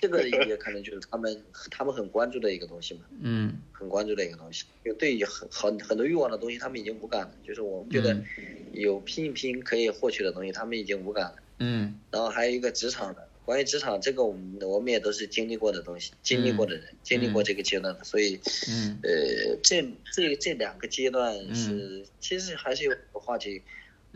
[0.00, 4.64] 这个也可能就是他们他们很关注的一个东西嘛，嗯很关注的一个东西。
[4.84, 7.32] 就对于很很很多欲望的东西，他们已经无感了。
[7.46, 8.24] 就是我们觉得嗯
[8.72, 11.36] 有拼一拼可以获取的东西，他们已经无感了。
[11.58, 18.38] 嗯然后还有一个职场的，关于职场这个，我们我们也都是经历过的东西，经历过的人，经历过这个阶段的，所以
[18.68, 23.62] 嗯呃，这这这两个阶段是、其实还是有话题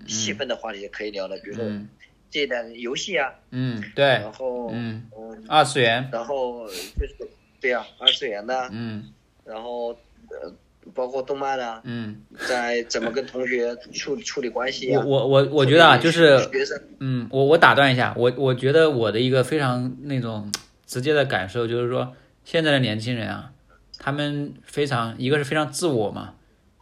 [0.06, 1.64] 细分的话题可以聊的，比如说。
[1.64, 1.88] 嗯
[2.32, 6.08] 这点游戏啊，嗯对然后嗯嗯，二次元。
[6.10, 7.14] 然后就是
[7.60, 9.04] 对啊，二次元的，嗯。
[9.44, 10.52] 然后呃，
[10.94, 12.22] 包括动漫啊，嗯。
[12.48, 20.50] 在怎么跟同学处处理关系啊，我我我我觉得啊就是学生，嗯，我我打断一下，我我觉得我的一个非常那种
[20.86, 22.14] 直接的感受就是说，
[22.44, 23.52] 现在的年轻人啊，
[23.98, 26.34] 他们非常一个是非常自我嘛，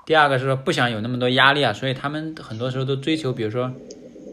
[0.07, 3.73] 第二个是说不想有那么多压力啊，所以他们很多时候都追求，比如说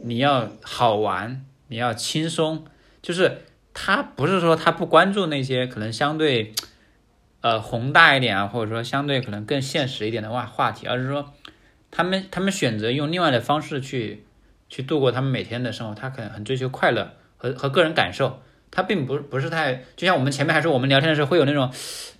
[0.07, 2.65] 你要好玩，你要轻松，
[3.01, 3.43] 就是
[3.73, 6.53] 他不是说他不关注那些可能相对
[7.41, 11.33] 呃宏大一点啊，或者说相对可能更现实一点的话话题，而是说
[11.91, 14.23] 他们他们选择用另外的方式去。
[14.69, 21.71] 去度过他们每天的生活，他可能很追求快乐和和个人感受，他并不不是太，就像我们前面还说，我们聊天的时候会有那种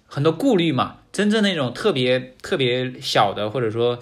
[0.06, 4.00] 很多顾虑嘛，真正那种特别特别小的，或者说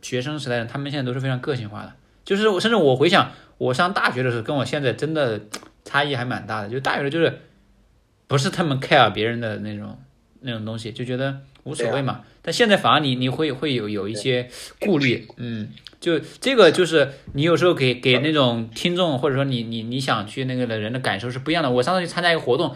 [0.00, 1.92] 学生时代的，他们现在都是非常个性化的，
[2.24, 5.40] 就是我甚至我回想我上大学的时候，跟我现在真的
[5.84, 7.40] 差异还蛮大的，就大学的就是
[8.26, 9.98] 不是他们 care 别人的那种
[10.40, 14.48] 那种东西，就觉得无所谓嘛，但现在反而你你会会有有一些
[14.80, 15.68] 顾虑，嗯。
[16.00, 21.70] 就这个就是你有时候给给那种听众或者说你你你想去那个的人的感受是不一样的。
[21.70, 22.74] 我上次去参加一个活动，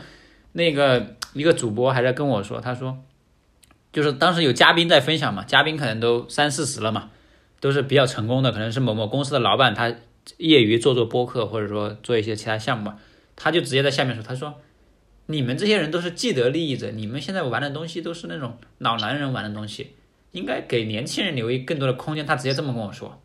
[0.53, 2.99] 那个一个主播还在跟我说，他说
[3.95, 7.12] 就是当时有嘉宾在分享嘛，嘉宾可能都三四十了嘛，
[7.65, 9.91] 都是比较成功的，可能是某某公司的老板，他
[10.37, 12.93] 业余做做播客或者说做一些其他项目，
[13.37, 14.57] 他就直接在下面说，他说
[15.25, 19.95] 你们这些人都是既得利益者，你们现在玩的东西都是那种老男人玩的东西。
[20.33, 22.27] 应该给年轻人留一更多的空间。
[22.27, 23.23] 他直接这么跟我说，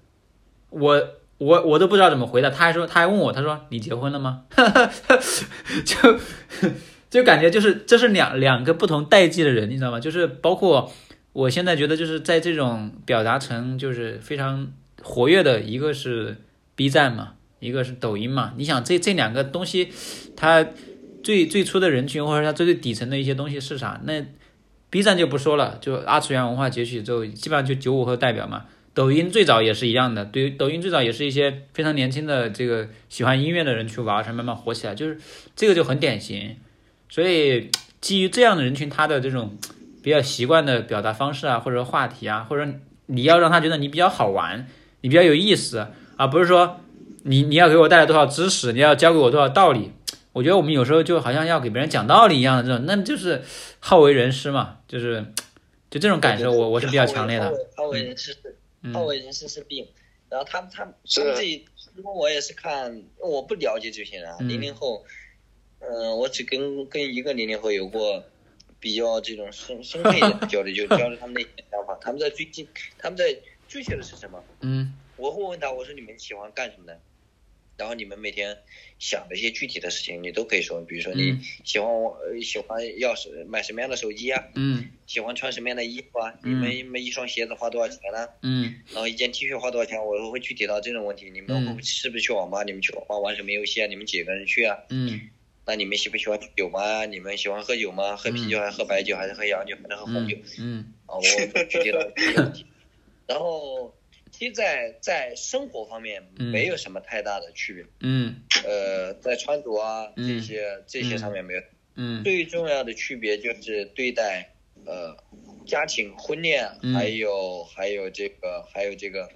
[0.70, 1.04] 我
[1.40, 2.50] 我我都不知道怎么回答。
[2.50, 4.44] 他还说，他还问我，他说你结婚了吗？
[5.84, 6.20] 就
[7.10, 10.00] 就感觉就是这是两两个不同代际的人，你知道吗？
[10.00, 10.94] 就是包括
[11.34, 14.72] 我现在觉得就是在这种表达层就是非常
[15.02, 16.38] 活跃的，一个是
[16.76, 18.54] B 站嘛，一个是抖音嘛。
[18.58, 19.90] 你想这这两个东西，
[20.36, 20.66] 它
[21.24, 24.02] 最最初的人群或者它最最底层的一些东西是啥？
[24.04, 24.26] 那
[24.90, 28.66] B 站就不说了，就二次元文化崛起之后，基本上就九五后代表嘛。
[28.96, 35.18] 抖音最早也是一样的，对于抖音最早也是一些非常年轻的这个喜欢音乐的人去玩，才慢慢火起来，就是
[35.56, 36.58] 这个就很典型。
[37.08, 37.70] 所以
[38.02, 39.56] 基于这样的人群，他的这种
[40.02, 42.72] 比较习惯的表达方式啊，或者话题啊，或者
[43.08, 44.68] 你要让他觉得你比较好玩，
[45.02, 45.88] 你比较有意思，
[46.18, 46.80] 而不是说
[47.24, 49.92] 你你要给我带来多少知识，你要教给我多少道理。
[50.32, 53.42] 我觉得我们有时候就好像要给别人讲道理一样的这种，那就是
[53.80, 55.26] 好为人师嘛，就是
[55.90, 57.52] 就这种感受，我我是比较强烈的。
[57.76, 58.38] 好为人师
[58.94, 59.88] 好为人师是病，
[60.30, 61.54] 然后他们他们是他们这一，
[61.98, 65.04] 因为我也是看，我不了解这些人零零后，
[65.80, 68.24] 嗯，我只跟跟一个零零后有过
[68.80, 72.68] 比较这种深深刻一点的交流，就 交流他们的想法，他们在追进，
[72.98, 73.36] 他们在
[73.68, 74.44] 追求的是什么？
[74.62, 76.98] 嗯我会问他，我说你们喜欢干什么呢？
[77.78, 78.58] 然后你们每天
[79.00, 89.98] 想的一些具体的事情，你都可以说，比如说你嗯喜欢我、呃喜欢要是买什么样的手机啊，嗯喜欢穿什么样的衣服啊，嗯你们一双鞋子花多少钱呢、嗯然后一件 T 恤花多少钱？
[90.06, 91.30] 我会具体到这种问题。
[91.30, 92.64] 你们是不是去网吧？
[92.64, 93.88] 你们去网吧玩什么游戏啊？
[93.88, 94.78] 你们几个人去啊？
[94.90, 95.30] 嗯
[95.70, 97.06] 那你们喜不喜欢酒吗？
[97.06, 98.16] 你们喜欢喝酒吗？
[98.18, 100.36] 喝啤酒还是喝白酒，还是喝洋酒，还是喝红酒？
[100.58, 102.12] 嗯啊，我具体的。
[103.28, 103.96] 然后，
[104.32, 106.48] 其实在在生活方面嗯。
[106.52, 108.42] 没有什么太大的区别，嗯。
[108.66, 110.28] 呃，在穿着啊嗯。
[110.28, 111.62] 这些这些上面没有。
[111.94, 112.24] 嗯。
[112.24, 114.52] 最重要的区别就是对待
[114.88, 115.16] 呃
[115.68, 116.96] 家庭、婚恋，嗯。
[116.96, 119.30] 还有还有这个还有这个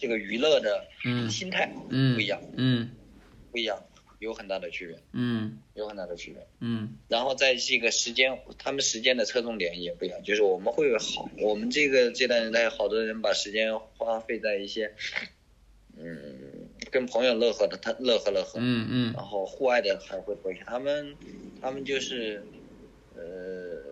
[0.00, 1.28] 这个娱乐的嗯。
[1.30, 2.14] 心态嗯。
[2.14, 2.90] 不一样，嗯。
[3.50, 3.78] 不一样，
[4.22, 6.46] 有很大的区别，嗯有很大的区别。
[6.60, 14.94] 嗯然后在这个时间，他们时间的侧重点也不一样，就是我们会有好，我们这个这代人代好多人把时间花费在一些，
[15.98, 20.62] 嗯，跟朋友乐呵的，他乐呵乐呵，嗯嗯然后户外的还会多一些。
[20.64, 21.16] 他们
[21.60, 22.44] 他们就是，
[23.16, 23.82] 呃，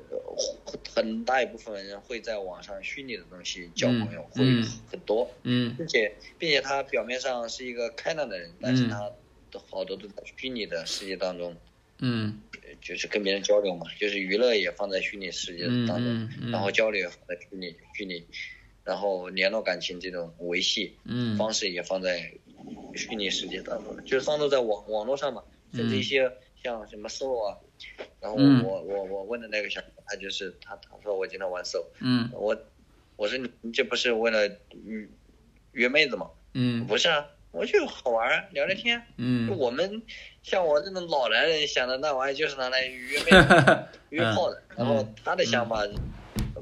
[0.95, 9.16] 很大一部分人会在网上虚拟的东西交朋友，会嗯很多，嗯并且并且他表面上是一个开朗的人，但是嗯他的
[9.59, 11.57] 好多都在虚拟的世界当中。
[11.99, 12.41] 嗯。
[12.81, 18.25] 就是跟别人交流嘛，就是娱乐也放在虚拟世界嗯当中，嗯嗯，然后交流也放在虚拟虚拟，
[18.85, 21.37] 然后联络感情这种维系嗯。
[21.37, 22.33] 方式也放在
[22.95, 25.43] 虚拟世界当中，就是放都在网网络上嘛，
[25.75, 26.31] 甚至一些
[26.63, 27.59] 像什么 SO 啊，
[28.21, 28.63] 然后我、嗯。
[28.65, 32.31] 我我我问的那个小孩，他就是他他说我经常玩 SO，嗯。
[32.33, 32.57] 我
[33.17, 34.47] 我说你你这不是为了
[34.85, 35.09] 约
[35.73, 36.31] 约妹子吗？
[36.55, 36.87] 嗯。
[36.87, 39.03] 不是啊，我就好玩儿聊聊天。
[39.17, 40.03] 嗯我们
[40.43, 43.31] 像我这种老男人想的那玩意就是拿来约 妹
[44.11, 45.83] 约炮的，然后他的想法，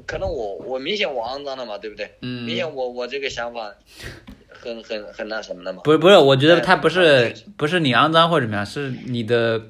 [0.05, 2.09] 可能我我明显我肮脏了嘛，对不对？
[2.21, 3.71] 嗯，明显我我这个想法
[4.49, 5.81] 很很很那什么的嘛。
[5.83, 9.61] 不是不是，我觉得哎他不是不是你肮脏或者怎么样，是你的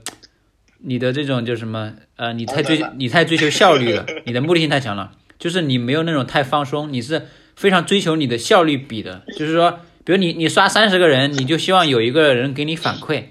[0.80, 13.26] 你的这种就是什么呃，你太追你太追求效率了，你的目的性太强了，就是你没有那种太放松，你是非常追求你的效率比的，就是说，比如你你刷三十个人，你就希望有一个人给你反馈，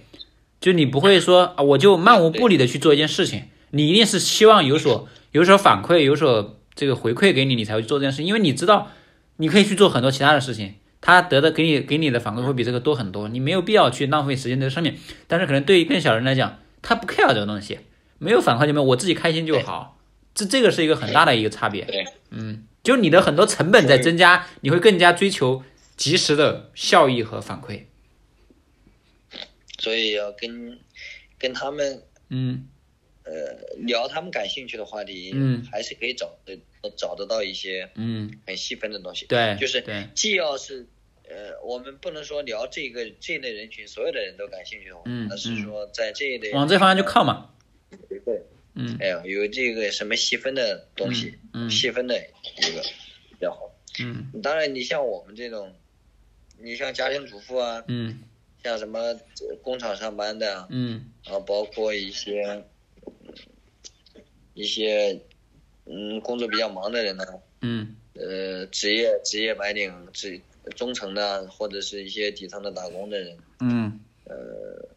[0.61, 8.93] 就你不会说啊，我就漫无目的的去做一件事情，你一定是希望有所有所反馈，有所这个回馈给你，你才会去做这件事，因为你知道
[9.39, 10.77] 你可以去做很多其他的事情。
[11.01, 14.97] 他得的给你给你的反馈会比这个多很多，你没有必要去浪费时间在上面。
[15.27, 17.81] 但是可能对于更小人来讲，他不 care 这个东西，
[18.21, 19.99] 没有反馈就没有，我自己开心就好。
[20.33, 21.85] 这这个是一个很大的一个差别。
[21.87, 25.65] 对，嗯，就你的很多成本在增加，你会更加追求
[25.99, 27.83] 及时的效益和反馈。
[29.79, 30.79] 所以要跟
[31.39, 32.67] 跟他们嗯。
[33.25, 35.63] 呃聊他们感兴趣的话题，嗯。
[35.71, 36.59] 还是可以找的
[36.97, 39.27] 找得到一些嗯，很细分的东西。
[39.27, 40.87] 对，就是对，既要是
[41.29, 47.51] 呃，我们不能说聊这个这一类人群所有的人都感兴趣的话，嗯而是说在这一类往这方向去靠嘛。
[48.09, 48.43] 对，
[48.75, 48.97] 嗯。
[48.99, 51.71] 哎呀，有这个什么细分的东西，嗯嗯。
[51.71, 52.81] 细分的一个
[53.29, 53.71] 比较好。
[54.01, 54.41] 嗯。
[54.43, 55.75] 当然，你像我们这种，
[56.61, 58.21] 你像家庭主妇啊，嗯。
[58.65, 61.13] 像什么呃工厂上班的啊，嗯。
[61.25, 62.65] 然后包括一些嗯
[64.55, 65.21] 一些
[65.87, 67.25] 嗯工作比较忙的人呢、
[67.63, 67.97] 嗯。
[68.15, 70.41] 呃，职业职业白领、职
[70.75, 74.01] 中层的，或者是一些底层的打工的人，嗯。
[74.25, 74.89] 呃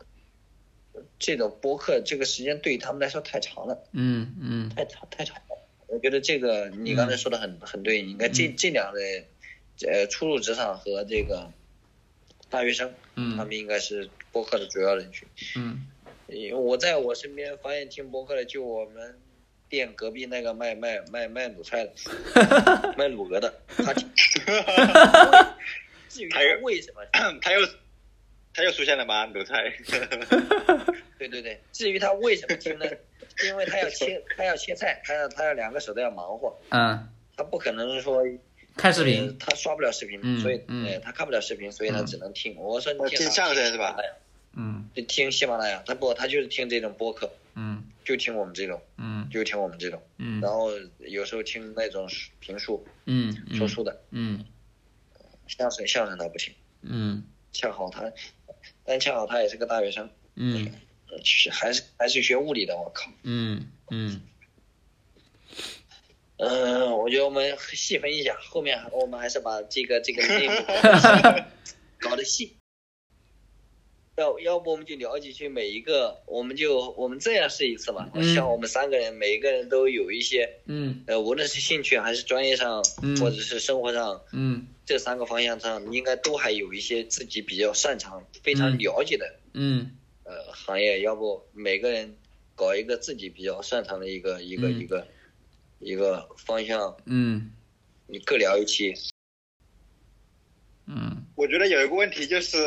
[1.18, 4.70] 这种播客这个时间对于他们来说太长了，嗯嗯。
[4.70, 5.58] 太长太长了。
[5.88, 9.28] 我觉得这个你刚才说的很、很对，应该这这两类，
[9.88, 11.52] 呃，初入职场和这个
[12.50, 15.28] 大学生，他嗯们应该是播客的主要人群。
[15.56, 15.88] 嗯
[16.28, 19.20] 因为我在我身边发现听播客的，就我们
[19.68, 21.92] 店隔壁那个卖卖卖卖卤菜的，
[22.98, 23.54] 卖卤鹅的，
[23.84, 24.10] 他听。
[26.08, 27.02] 至于他为什么？
[27.42, 27.60] 他又
[28.54, 29.26] 他又出现了吗？
[29.28, 29.74] 卤菜，
[31.18, 32.86] 对对对，至于他为什么听呢？
[33.46, 38.26] 因为他要切，他要切菜，他要他要两个手都要忙活，嗯，他不可能说呃
[38.76, 39.38] 看视频。
[39.40, 40.86] 他刷不了视频，嗯所以嗯。
[40.88, 42.06] 呃他看不了视频，所以他嗯。
[42.06, 42.56] 只能听。
[42.56, 43.96] 我说你听相声是吧？
[44.54, 44.90] 嗯。
[44.94, 47.84] 就听喜马拉雅，他不，他就是听这种播客，嗯。
[48.04, 49.28] 就听我们这种，嗯。
[49.32, 50.42] 就听我们这种，嗯。
[50.42, 50.70] 然后
[51.00, 52.10] 有时候听那种
[52.40, 54.44] 评书嗯说书的，嗯。
[55.48, 57.24] 相声相声他不听，嗯。
[57.54, 58.12] 恰好他，
[58.86, 60.72] 但恰好他也是个大学生，嗯。
[61.52, 63.12] 还是还是学物理的，我靠。
[63.24, 64.22] 嗯嗯
[66.42, 70.54] 嗯，我觉得我们细分一下，后面我们还是把这个这个内部
[72.02, 72.56] 搞得细。
[74.18, 78.10] 要要不我们就聊几句每一个，我们就我们这样试一次吧。
[78.14, 78.36] 嗯。
[78.36, 81.04] 像我们三个人，每一个人都有一些，嗯。
[81.08, 83.16] 呃，无论是兴趣还是专业上，嗯。
[83.20, 84.68] 或者是生活上，嗯。
[84.86, 88.78] 这三个方向上，应该都还有一些自己比较擅长、非常嗯。
[88.80, 89.92] 了解的、嗯。
[90.24, 91.02] 呃行业。
[91.02, 92.16] 要不每个人
[92.56, 94.80] 搞一个自己比较擅长的一个一个、嗯。
[94.80, 95.08] 一个
[95.82, 97.52] 一个方向，嗯
[98.08, 98.94] 你各聊一期。
[100.88, 102.58] 嗯我觉得有一个问题就是，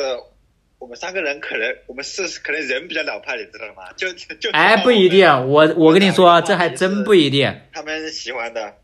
[0.79, 3.93] 我们三个人可能我们是可能人比较老派，你知道吗？
[3.97, 8.75] 就就哎，不一定，我我跟你说，这还真不一定，他们喜欢的，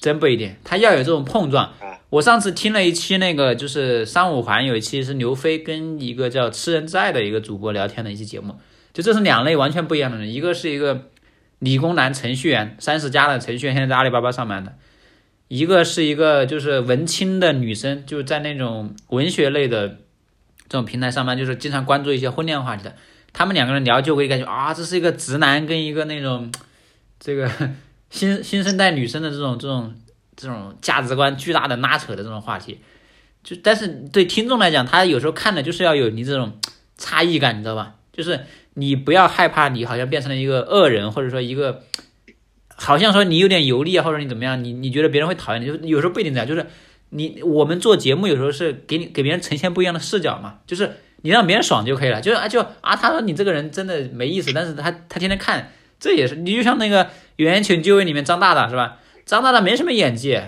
[0.00, 1.64] 真不一定，他要有这种碰撞。
[1.80, 8.56] 啊我上次听了一期那个，就是三五环有一期是刘飞跟一个叫吃人在的一个主播聊天的一期节目，
[8.92, 11.08] 就这是两类完全不一样的人，一个是一个
[11.60, 14.74] 理工男程序员，三十加的程序员，现在在阿里巴巴上班的，
[15.48, 19.96] 一个是一个就是文青的女生，就在那种文学类的这
[20.70, 22.96] 种平台上班，就是经常关注一些婚恋话题的。
[23.32, 26.50] 他们两个人聊就会感觉啊，这是一个直男跟一个那种
[27.20, 27.48] 这个
[28.10, 29.94] 新新生代女生的这种这种
[30.34, 32.80] 这种价值观巨大的拉扯的这种话题。
[33.44, 36.58] 就但是对听众来讲，他有时候看的就是要有你这种
[36.96, 37.94] 差异感，你知道吧？
[38.12, 38.40] 就是
[38.74, 41.82] 你不要害怕你好像变成了一个恶人，或者说一个
[42.74, 46.66] 好像说你有点油腻啊，或者你怎么样，你你觉得别人会讨厌你，就有时候不一定这样，就是
[47.10, 50.92] 你我们做节目有时候是给你给别人呈现不一样的视角嘛，就是
[51.22, 57.04] 你让别人爽就可以了，就是啊就啊他说你这个人真的没意思，但是他他天天看，这也是你就像那个
[57.36, 58.98] 《圆圆请就位》里面张大大是吧？
[59.26, 60.40] 张大大没什么演技，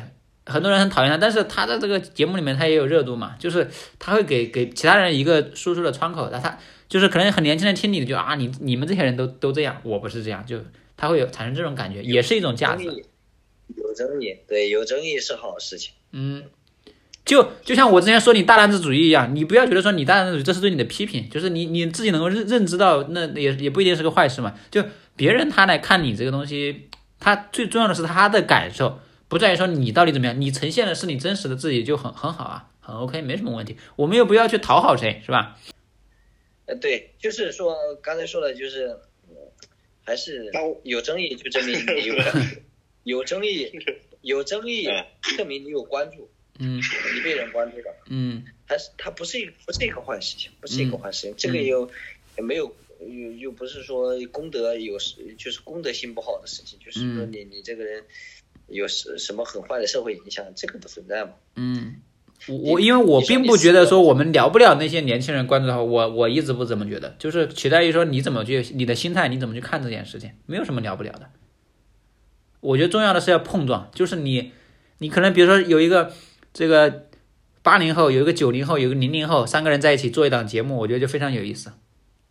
[0.46, 3.68] 很多人很讨厌他，但是他在这个节目里面他也有热度嘛，就是
[3.98, 6.58] 他会给给其他人一个输出的窗口，那他
[6.92, 10.58] 就是可能很年轻人听你的就啊你你们这些人都都这样，我不是这样，就
[10.94, 12.84] 他会有产生这种感觉，也是一种价值。
[12.84, 15.94] 有争议，对，有争议是好事情。
[16.10, 16.44] 嗯，
[17.24, 24.52] 就就像我之前说你大男子主义一样，你不要觉得说你大男子主义这是对你的批评，就是你你自己能够认认知到，那也也不一定是个坏事嘛。
[24.70, 24.84] 就
[25.16, 33.78] 别人他来看你这个东西，他最重要的是他的感受，不在于说你到底怎么样，你呈现的是你真实的自己就很很好啊，很 OK，没什么问题。
[33.96, 35.56] 我们又不要去讨好谁，是吧？
[36.66, 38.96] 呃，对，就是说刚才说的，就是
[39.28, 39.36] 嗯
[40.04, 40.50] 还是
[40.84, 42.14] 有争议，就证明你有
[43.04, 43.70] 有争议，
[44.22, 45.04] 有争议 嗯
[45.36, 46.80] 证明你有关注，嗯。
[47.14, 48.44] 你被人关注了，嗯。
[48.66, 51.64] 还是它不是一不是一个坏事情，不是一个坏事情，这个嗯。
[51.66, 51.90] 又
[52.38, 57.32] 也没有又又不是说功德有时就是功德心不好的事情，就是说嗯。
[57.32, 58.04] 你你这个人
[58.68, 61.34] 有什什么很坏的社会影响，这个不存在嘛。
[61.56, 62.00] 嗯。
[62.48, 71.30] 我我因为我并不觉得说我们聊不了那些年轻人关注的话，我我一直不怎么觉得，就是取代于说你怎么去你的心态，你怎么去看这件事情，没有什么聊不了的。
[72.60, 74.52] 我觉得重要的是要碰撞，就是你
[74.98, 76.12] 你可能比如说有一个
[76.52, 77.06] 这个
[77.62, 81.72] 八零后，有一个九零后，有一个零零后，三个人在一起做一档节目，我觉得就非常有意思。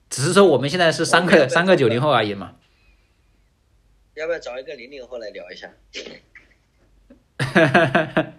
[0.10, 2.56] 只是说我们现在是三个三个九零后而已嘛。
[4.16, 5.72] 要不要找一个零零后来聊一下？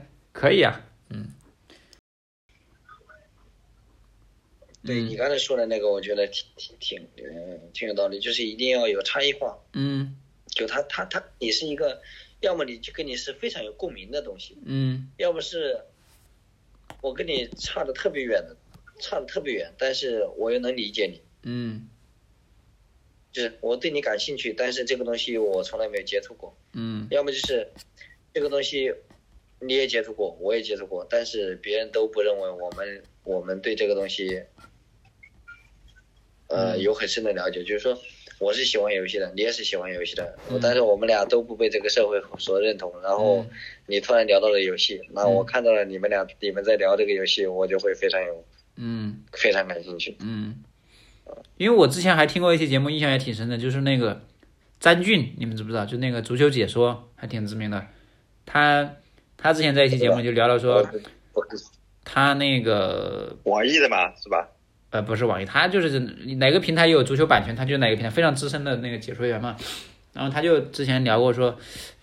[0.32, 1.34] 可以啊，嗯。
[4.82, 9.58] 对你刚才说的那个，我觉得挺挺挺，嗯，挺有道理，就是一定要有差异化。
[9.74, 10.16] 嗯。
[10.46, 12.00] 就他他他，你是一个，
[12.40, 15.10] 要么你就跟你是非常有共鸣的东西，嗯。
[15.18, 15.78] 要么是
[17.02, 18.56] 我跟你差的特别远的，
[19.00, 21.88] 差的特别远，但是我又能理解你，嗯。
[23.32, 26.56] 就是我对你感兴趣，但是这个东西我从来没有接触过。
[26.72, 27.06] 嗯。
[27.10, 27.68] 要么就是
[28.32, 28.92] 这个东西
[29.60, 34.42] 你也接触过，我也接触过，但是别人都不认为我们我们对这个东西，
[36.48, 37.62] 呃，嗯有很深的了解。
[37.62, 37.98] 就是说，
[38.38, 42.90] 我是喜欢游戏的，你也是喜欢游戏的，嗯但是我们俩都不被这个社会所认同。
[43.02, 43.50] 然后嗯
[43.86, 48.44] 你突然聊到了游戏，那我看到了你们俩你们在聊这个游戏，我就会非常有
[48.76, 50.16] 嗯非常感兴趣。
[50.20, 50.64] 嗯，
[51.58, 54.22] 因为我之前还听过一期节目，印象也挺深的，就是那个
[54.78, 55.84] 詹俊，你们知不知道？
[55.84, 57.86] 就那个足球解说，还挺知名的。
[58.46, 58.96] 他
[59.42, 60.86] 他之前在一期节目就聊了说，
[62.04, 64.48] 他那个网易的嘛，是吧？
[64.90, 66.00] 呃不是网易，他就是
[66.38, 69.56] 哪个平台有足球版权，他就哪个平台非常资深的那个解说员嘛。
[70.12, 71.56] 然后他就之前聊过说，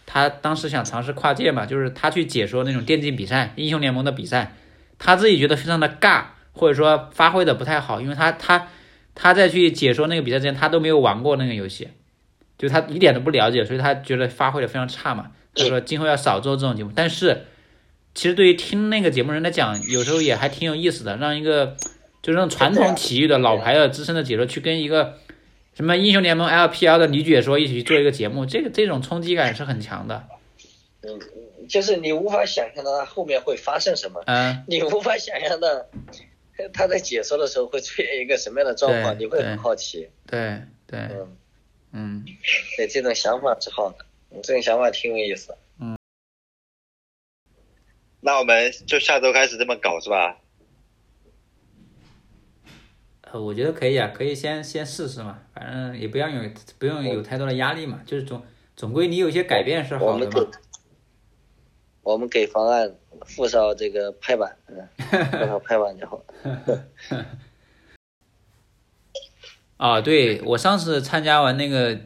[0.06, 4.54] 他当时想尝试跨界嘛，就是他去解说那种电竞比赛、英雄联盟的比赛，
[4.98, 6.24] 他自己觉得非常的尬，
[6.54, 8.70] 或者说发挥的不太好，因为他他
[9.14, 11.90] 他在去解说那个比赛之前，他都没有玩过那个游戏，
[12.58, 15.32] 就他一点都不了解，所以他觉得发挥的非常差嘛。
[15.58, 17.45] 他说今后要少做这种节目，但是
[18.14, 21.76] 其实对于听那个节目人来讲，有时候也还挺有意思的，让一个
[22.22, 25.18] 就是那种传统体育的老牌的资深的解说去跟一个
[25.76, 30.24] 什么英雄联盟 LPL 的女解说一起去做一个节目，这个这种冲击感是很强的。
[31.01, 31.20] 嗯，
[31.70, 34.24] 就是你无法想象到它后面会发生什么。
[34.26, 35.68] 嗯，你无法想象到，
[36.74, 40.10] 他在解说的时候会出现一个什么样的状况，你会很好奇。
[40.26, 41.38] 对对，嗯，
[41.93, 42.26] 嗯
[42.76, 43.97] 对，这种想法是好的，
[44.32, 45.98] 嗯这个想法挺有意思嗯。
[48.20, 50.38] 那我们就下周开始这么搞是吧？
[53.30, 56.50] 呃，我觉得可以啊，可以先先试试嘛，反正也不要有
[56.80, 58.42] 不用有太多的压力嘛，就是总
[58.76, 60.64] 总归你有些改变是我们可好的嘛。
[62.04, 66.24] 我们给方案附上这个拍板，嗯，附上拍板就好。
[69.76, 72.00] 啊，对我上次参加完那个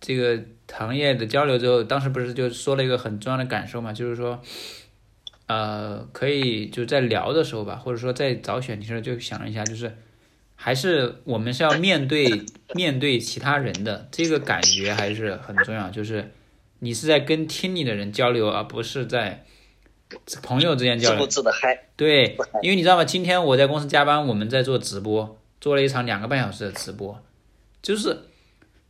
[0.00, 0.40] 这个
[0.72, 4.40] 行业的交流之后，当时不是就说了一个很重要的感受嘛，就是说，
[5.46, 9.96] 呃，可以就在聊的时候吧，或者说在找选题的时候，就想了一下，就是
[10.54, 12.44] 还是我们是要面对
[12.74, 16.32] 面对其他人的这个感觉还是很重要，就是
[16.78, 19.44] 你是在跟听你的人交流，而不是在
[20.42, 21.18] 朋友之间交流。
[21.18, 21.86] 自顾自的嗨。
[21.96, 23.04] 对，因为你知道吗？
[23.04, 25.36] 今天我在公司加班，我们在做直播。
[25.60, 27.20] 做了一场两个半小时的直播，
[27.82, 28.16] 就是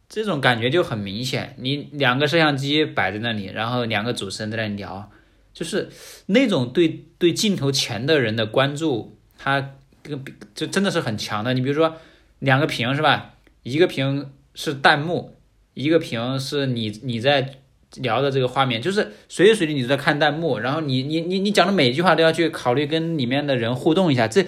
[0.09, 1.54] 这种感觉就很明显。
[1.59, 5.11] 你两个摄像机摆在那里，然后两个主持人在那里聊，
[5.52, 5.90] 就是
[6.26, 11.52] 那种对对镜头前的人的关注，他这个就真的是很强的。
[11.54, 11.96] 你比如说
[12.38, 13.34] 两个屏是吧？
[13.62, 15.36] 一个屏是弹幕，
[15.74, 17.56] 一个屏是你你在
[17.96, 24.46] 聊的这个画面，就是随时随地你都在看弹幕，然后你你你你讲的每一句话都要去考虑跟里面的人互动一下，这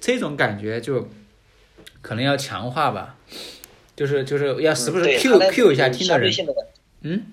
[0.00, 1.08] 这种感觉就。
[2.02, 3.16] 可能要强化吧，
[3.96, 6.32] 就是就是要时不时 Q Q 一下听的人，
[7.02, 7.26] 嗯，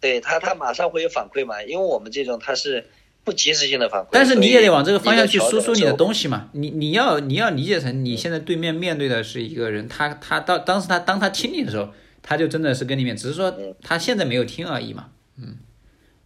[0.00, 2.86] 对他他马上会有反馈嘛，因为我们这种他是
[3.24, 11.88] 不及时性的反馈，但是你也得往这个方向去输出你的东西嘛，你你要你要理解成你现在对面面对的是一个人，他他到当时他当他听你的时候，
[12.22, 15.56] 他就真的是跟你面，只是说他现在没有听而已嘛，嗯，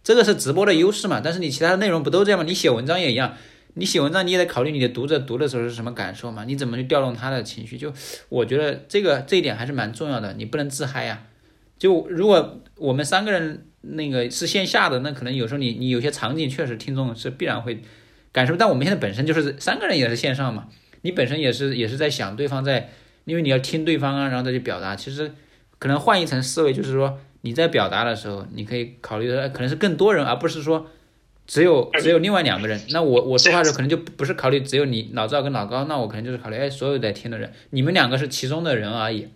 [0.03, 2.45] 这个是直播的优势嘛，但是你其他的内容不都这样吗？
[2.45, 3.37] 你写文章也一样。
[3.75, 6.43] 你写文章，你也得考虑你的读者读的时候是什么感受嘛？
[6.43, 7.77] 你怎么去调动他的情绪？
[7.77, 7.93] 就
[8.27, 11.23] 我觉得这个这一点还是蛮重要的，你不能自嗨呀。
[11.79, 17.81] 就如果我们三个人那个是线下的，那可能有时候你你有些场景确实听众是必然会
[18.31, 20.67] 感受，但我们现在本身就是三个人也是线上嘛，
[21.03, 22.89] 你本身也是也是在想对方在，
[23.23, 24.95] 因为你要听对方啊，然后再去表达。
[24.97, 25.31] 其实
[25.79, 30.87] 可能换一层思维，就是说你在表达的时候，你可以考虑的可能是更多人，而不是说。
[31.47, 39.27] 只有只有另外两个人，那我我说话的时候可能就不是考虑只有你老赵跟老高，那我可能就是考虑哎所有在听的人，你们两个是其中的人而已。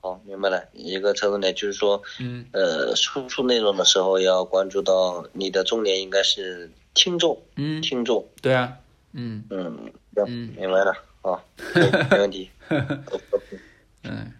[0.00, 0.68] 好，明白了。
[0.72, 8.26] 一个侧重点就是说，嗯，呃，输出内容的时候要关注到你的重点应该是听众，嗯，听众。
[8.40, 8.78] 对啊，
[9.12, 11.44] 嗯嗯嗯，明白了，好，
[12.10, 12.48] 没问题。
[14.04, 14.32] 嗯。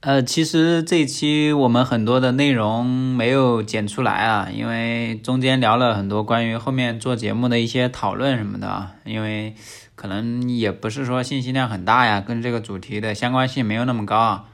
[0.00, 9.54] 呃，其实这一期我们很多的内容没有剪出来啊，因为中间聊了很多关于后面做节目的一些讨论什么的啊，因为
[9.96, 14.44] 可能也不是说信息量很大呀，跟这个主题的相关性没有那么高啊。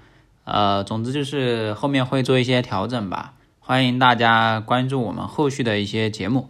[0.44, 6.48] 呃，总之就是后面会做一些调整吧，欢迎大家关注我们后续的一些节目。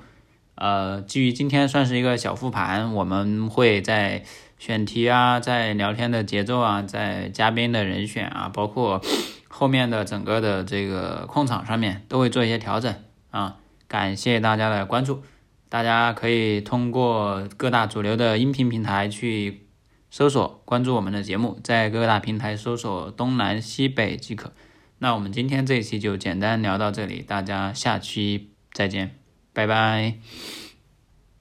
[0.54, 4.22] 呃，基于今天算是一个小复盘，我们会在。
[4.62, 9.02] 选题啊，在聊天的节奏啊，在嘉宾的人选啊，包括
[9.48, 12.94] 后面的整个的这个控场上面，都会做一些调整
[13.32, 13.56] 啊。
[13.88, 15.24] 感谢大家的关注，
[15.68, 19.66] 大家可以通过各大主流的音频平台去
[20.12, 24.52] 搜索关注我们的节目，在各大平台搜索东南西北即可。
[24.98, 29.18] 那我们今天这一期就简单聊到这里，大家下期再见，
[29.52, 30.18] 拜拜。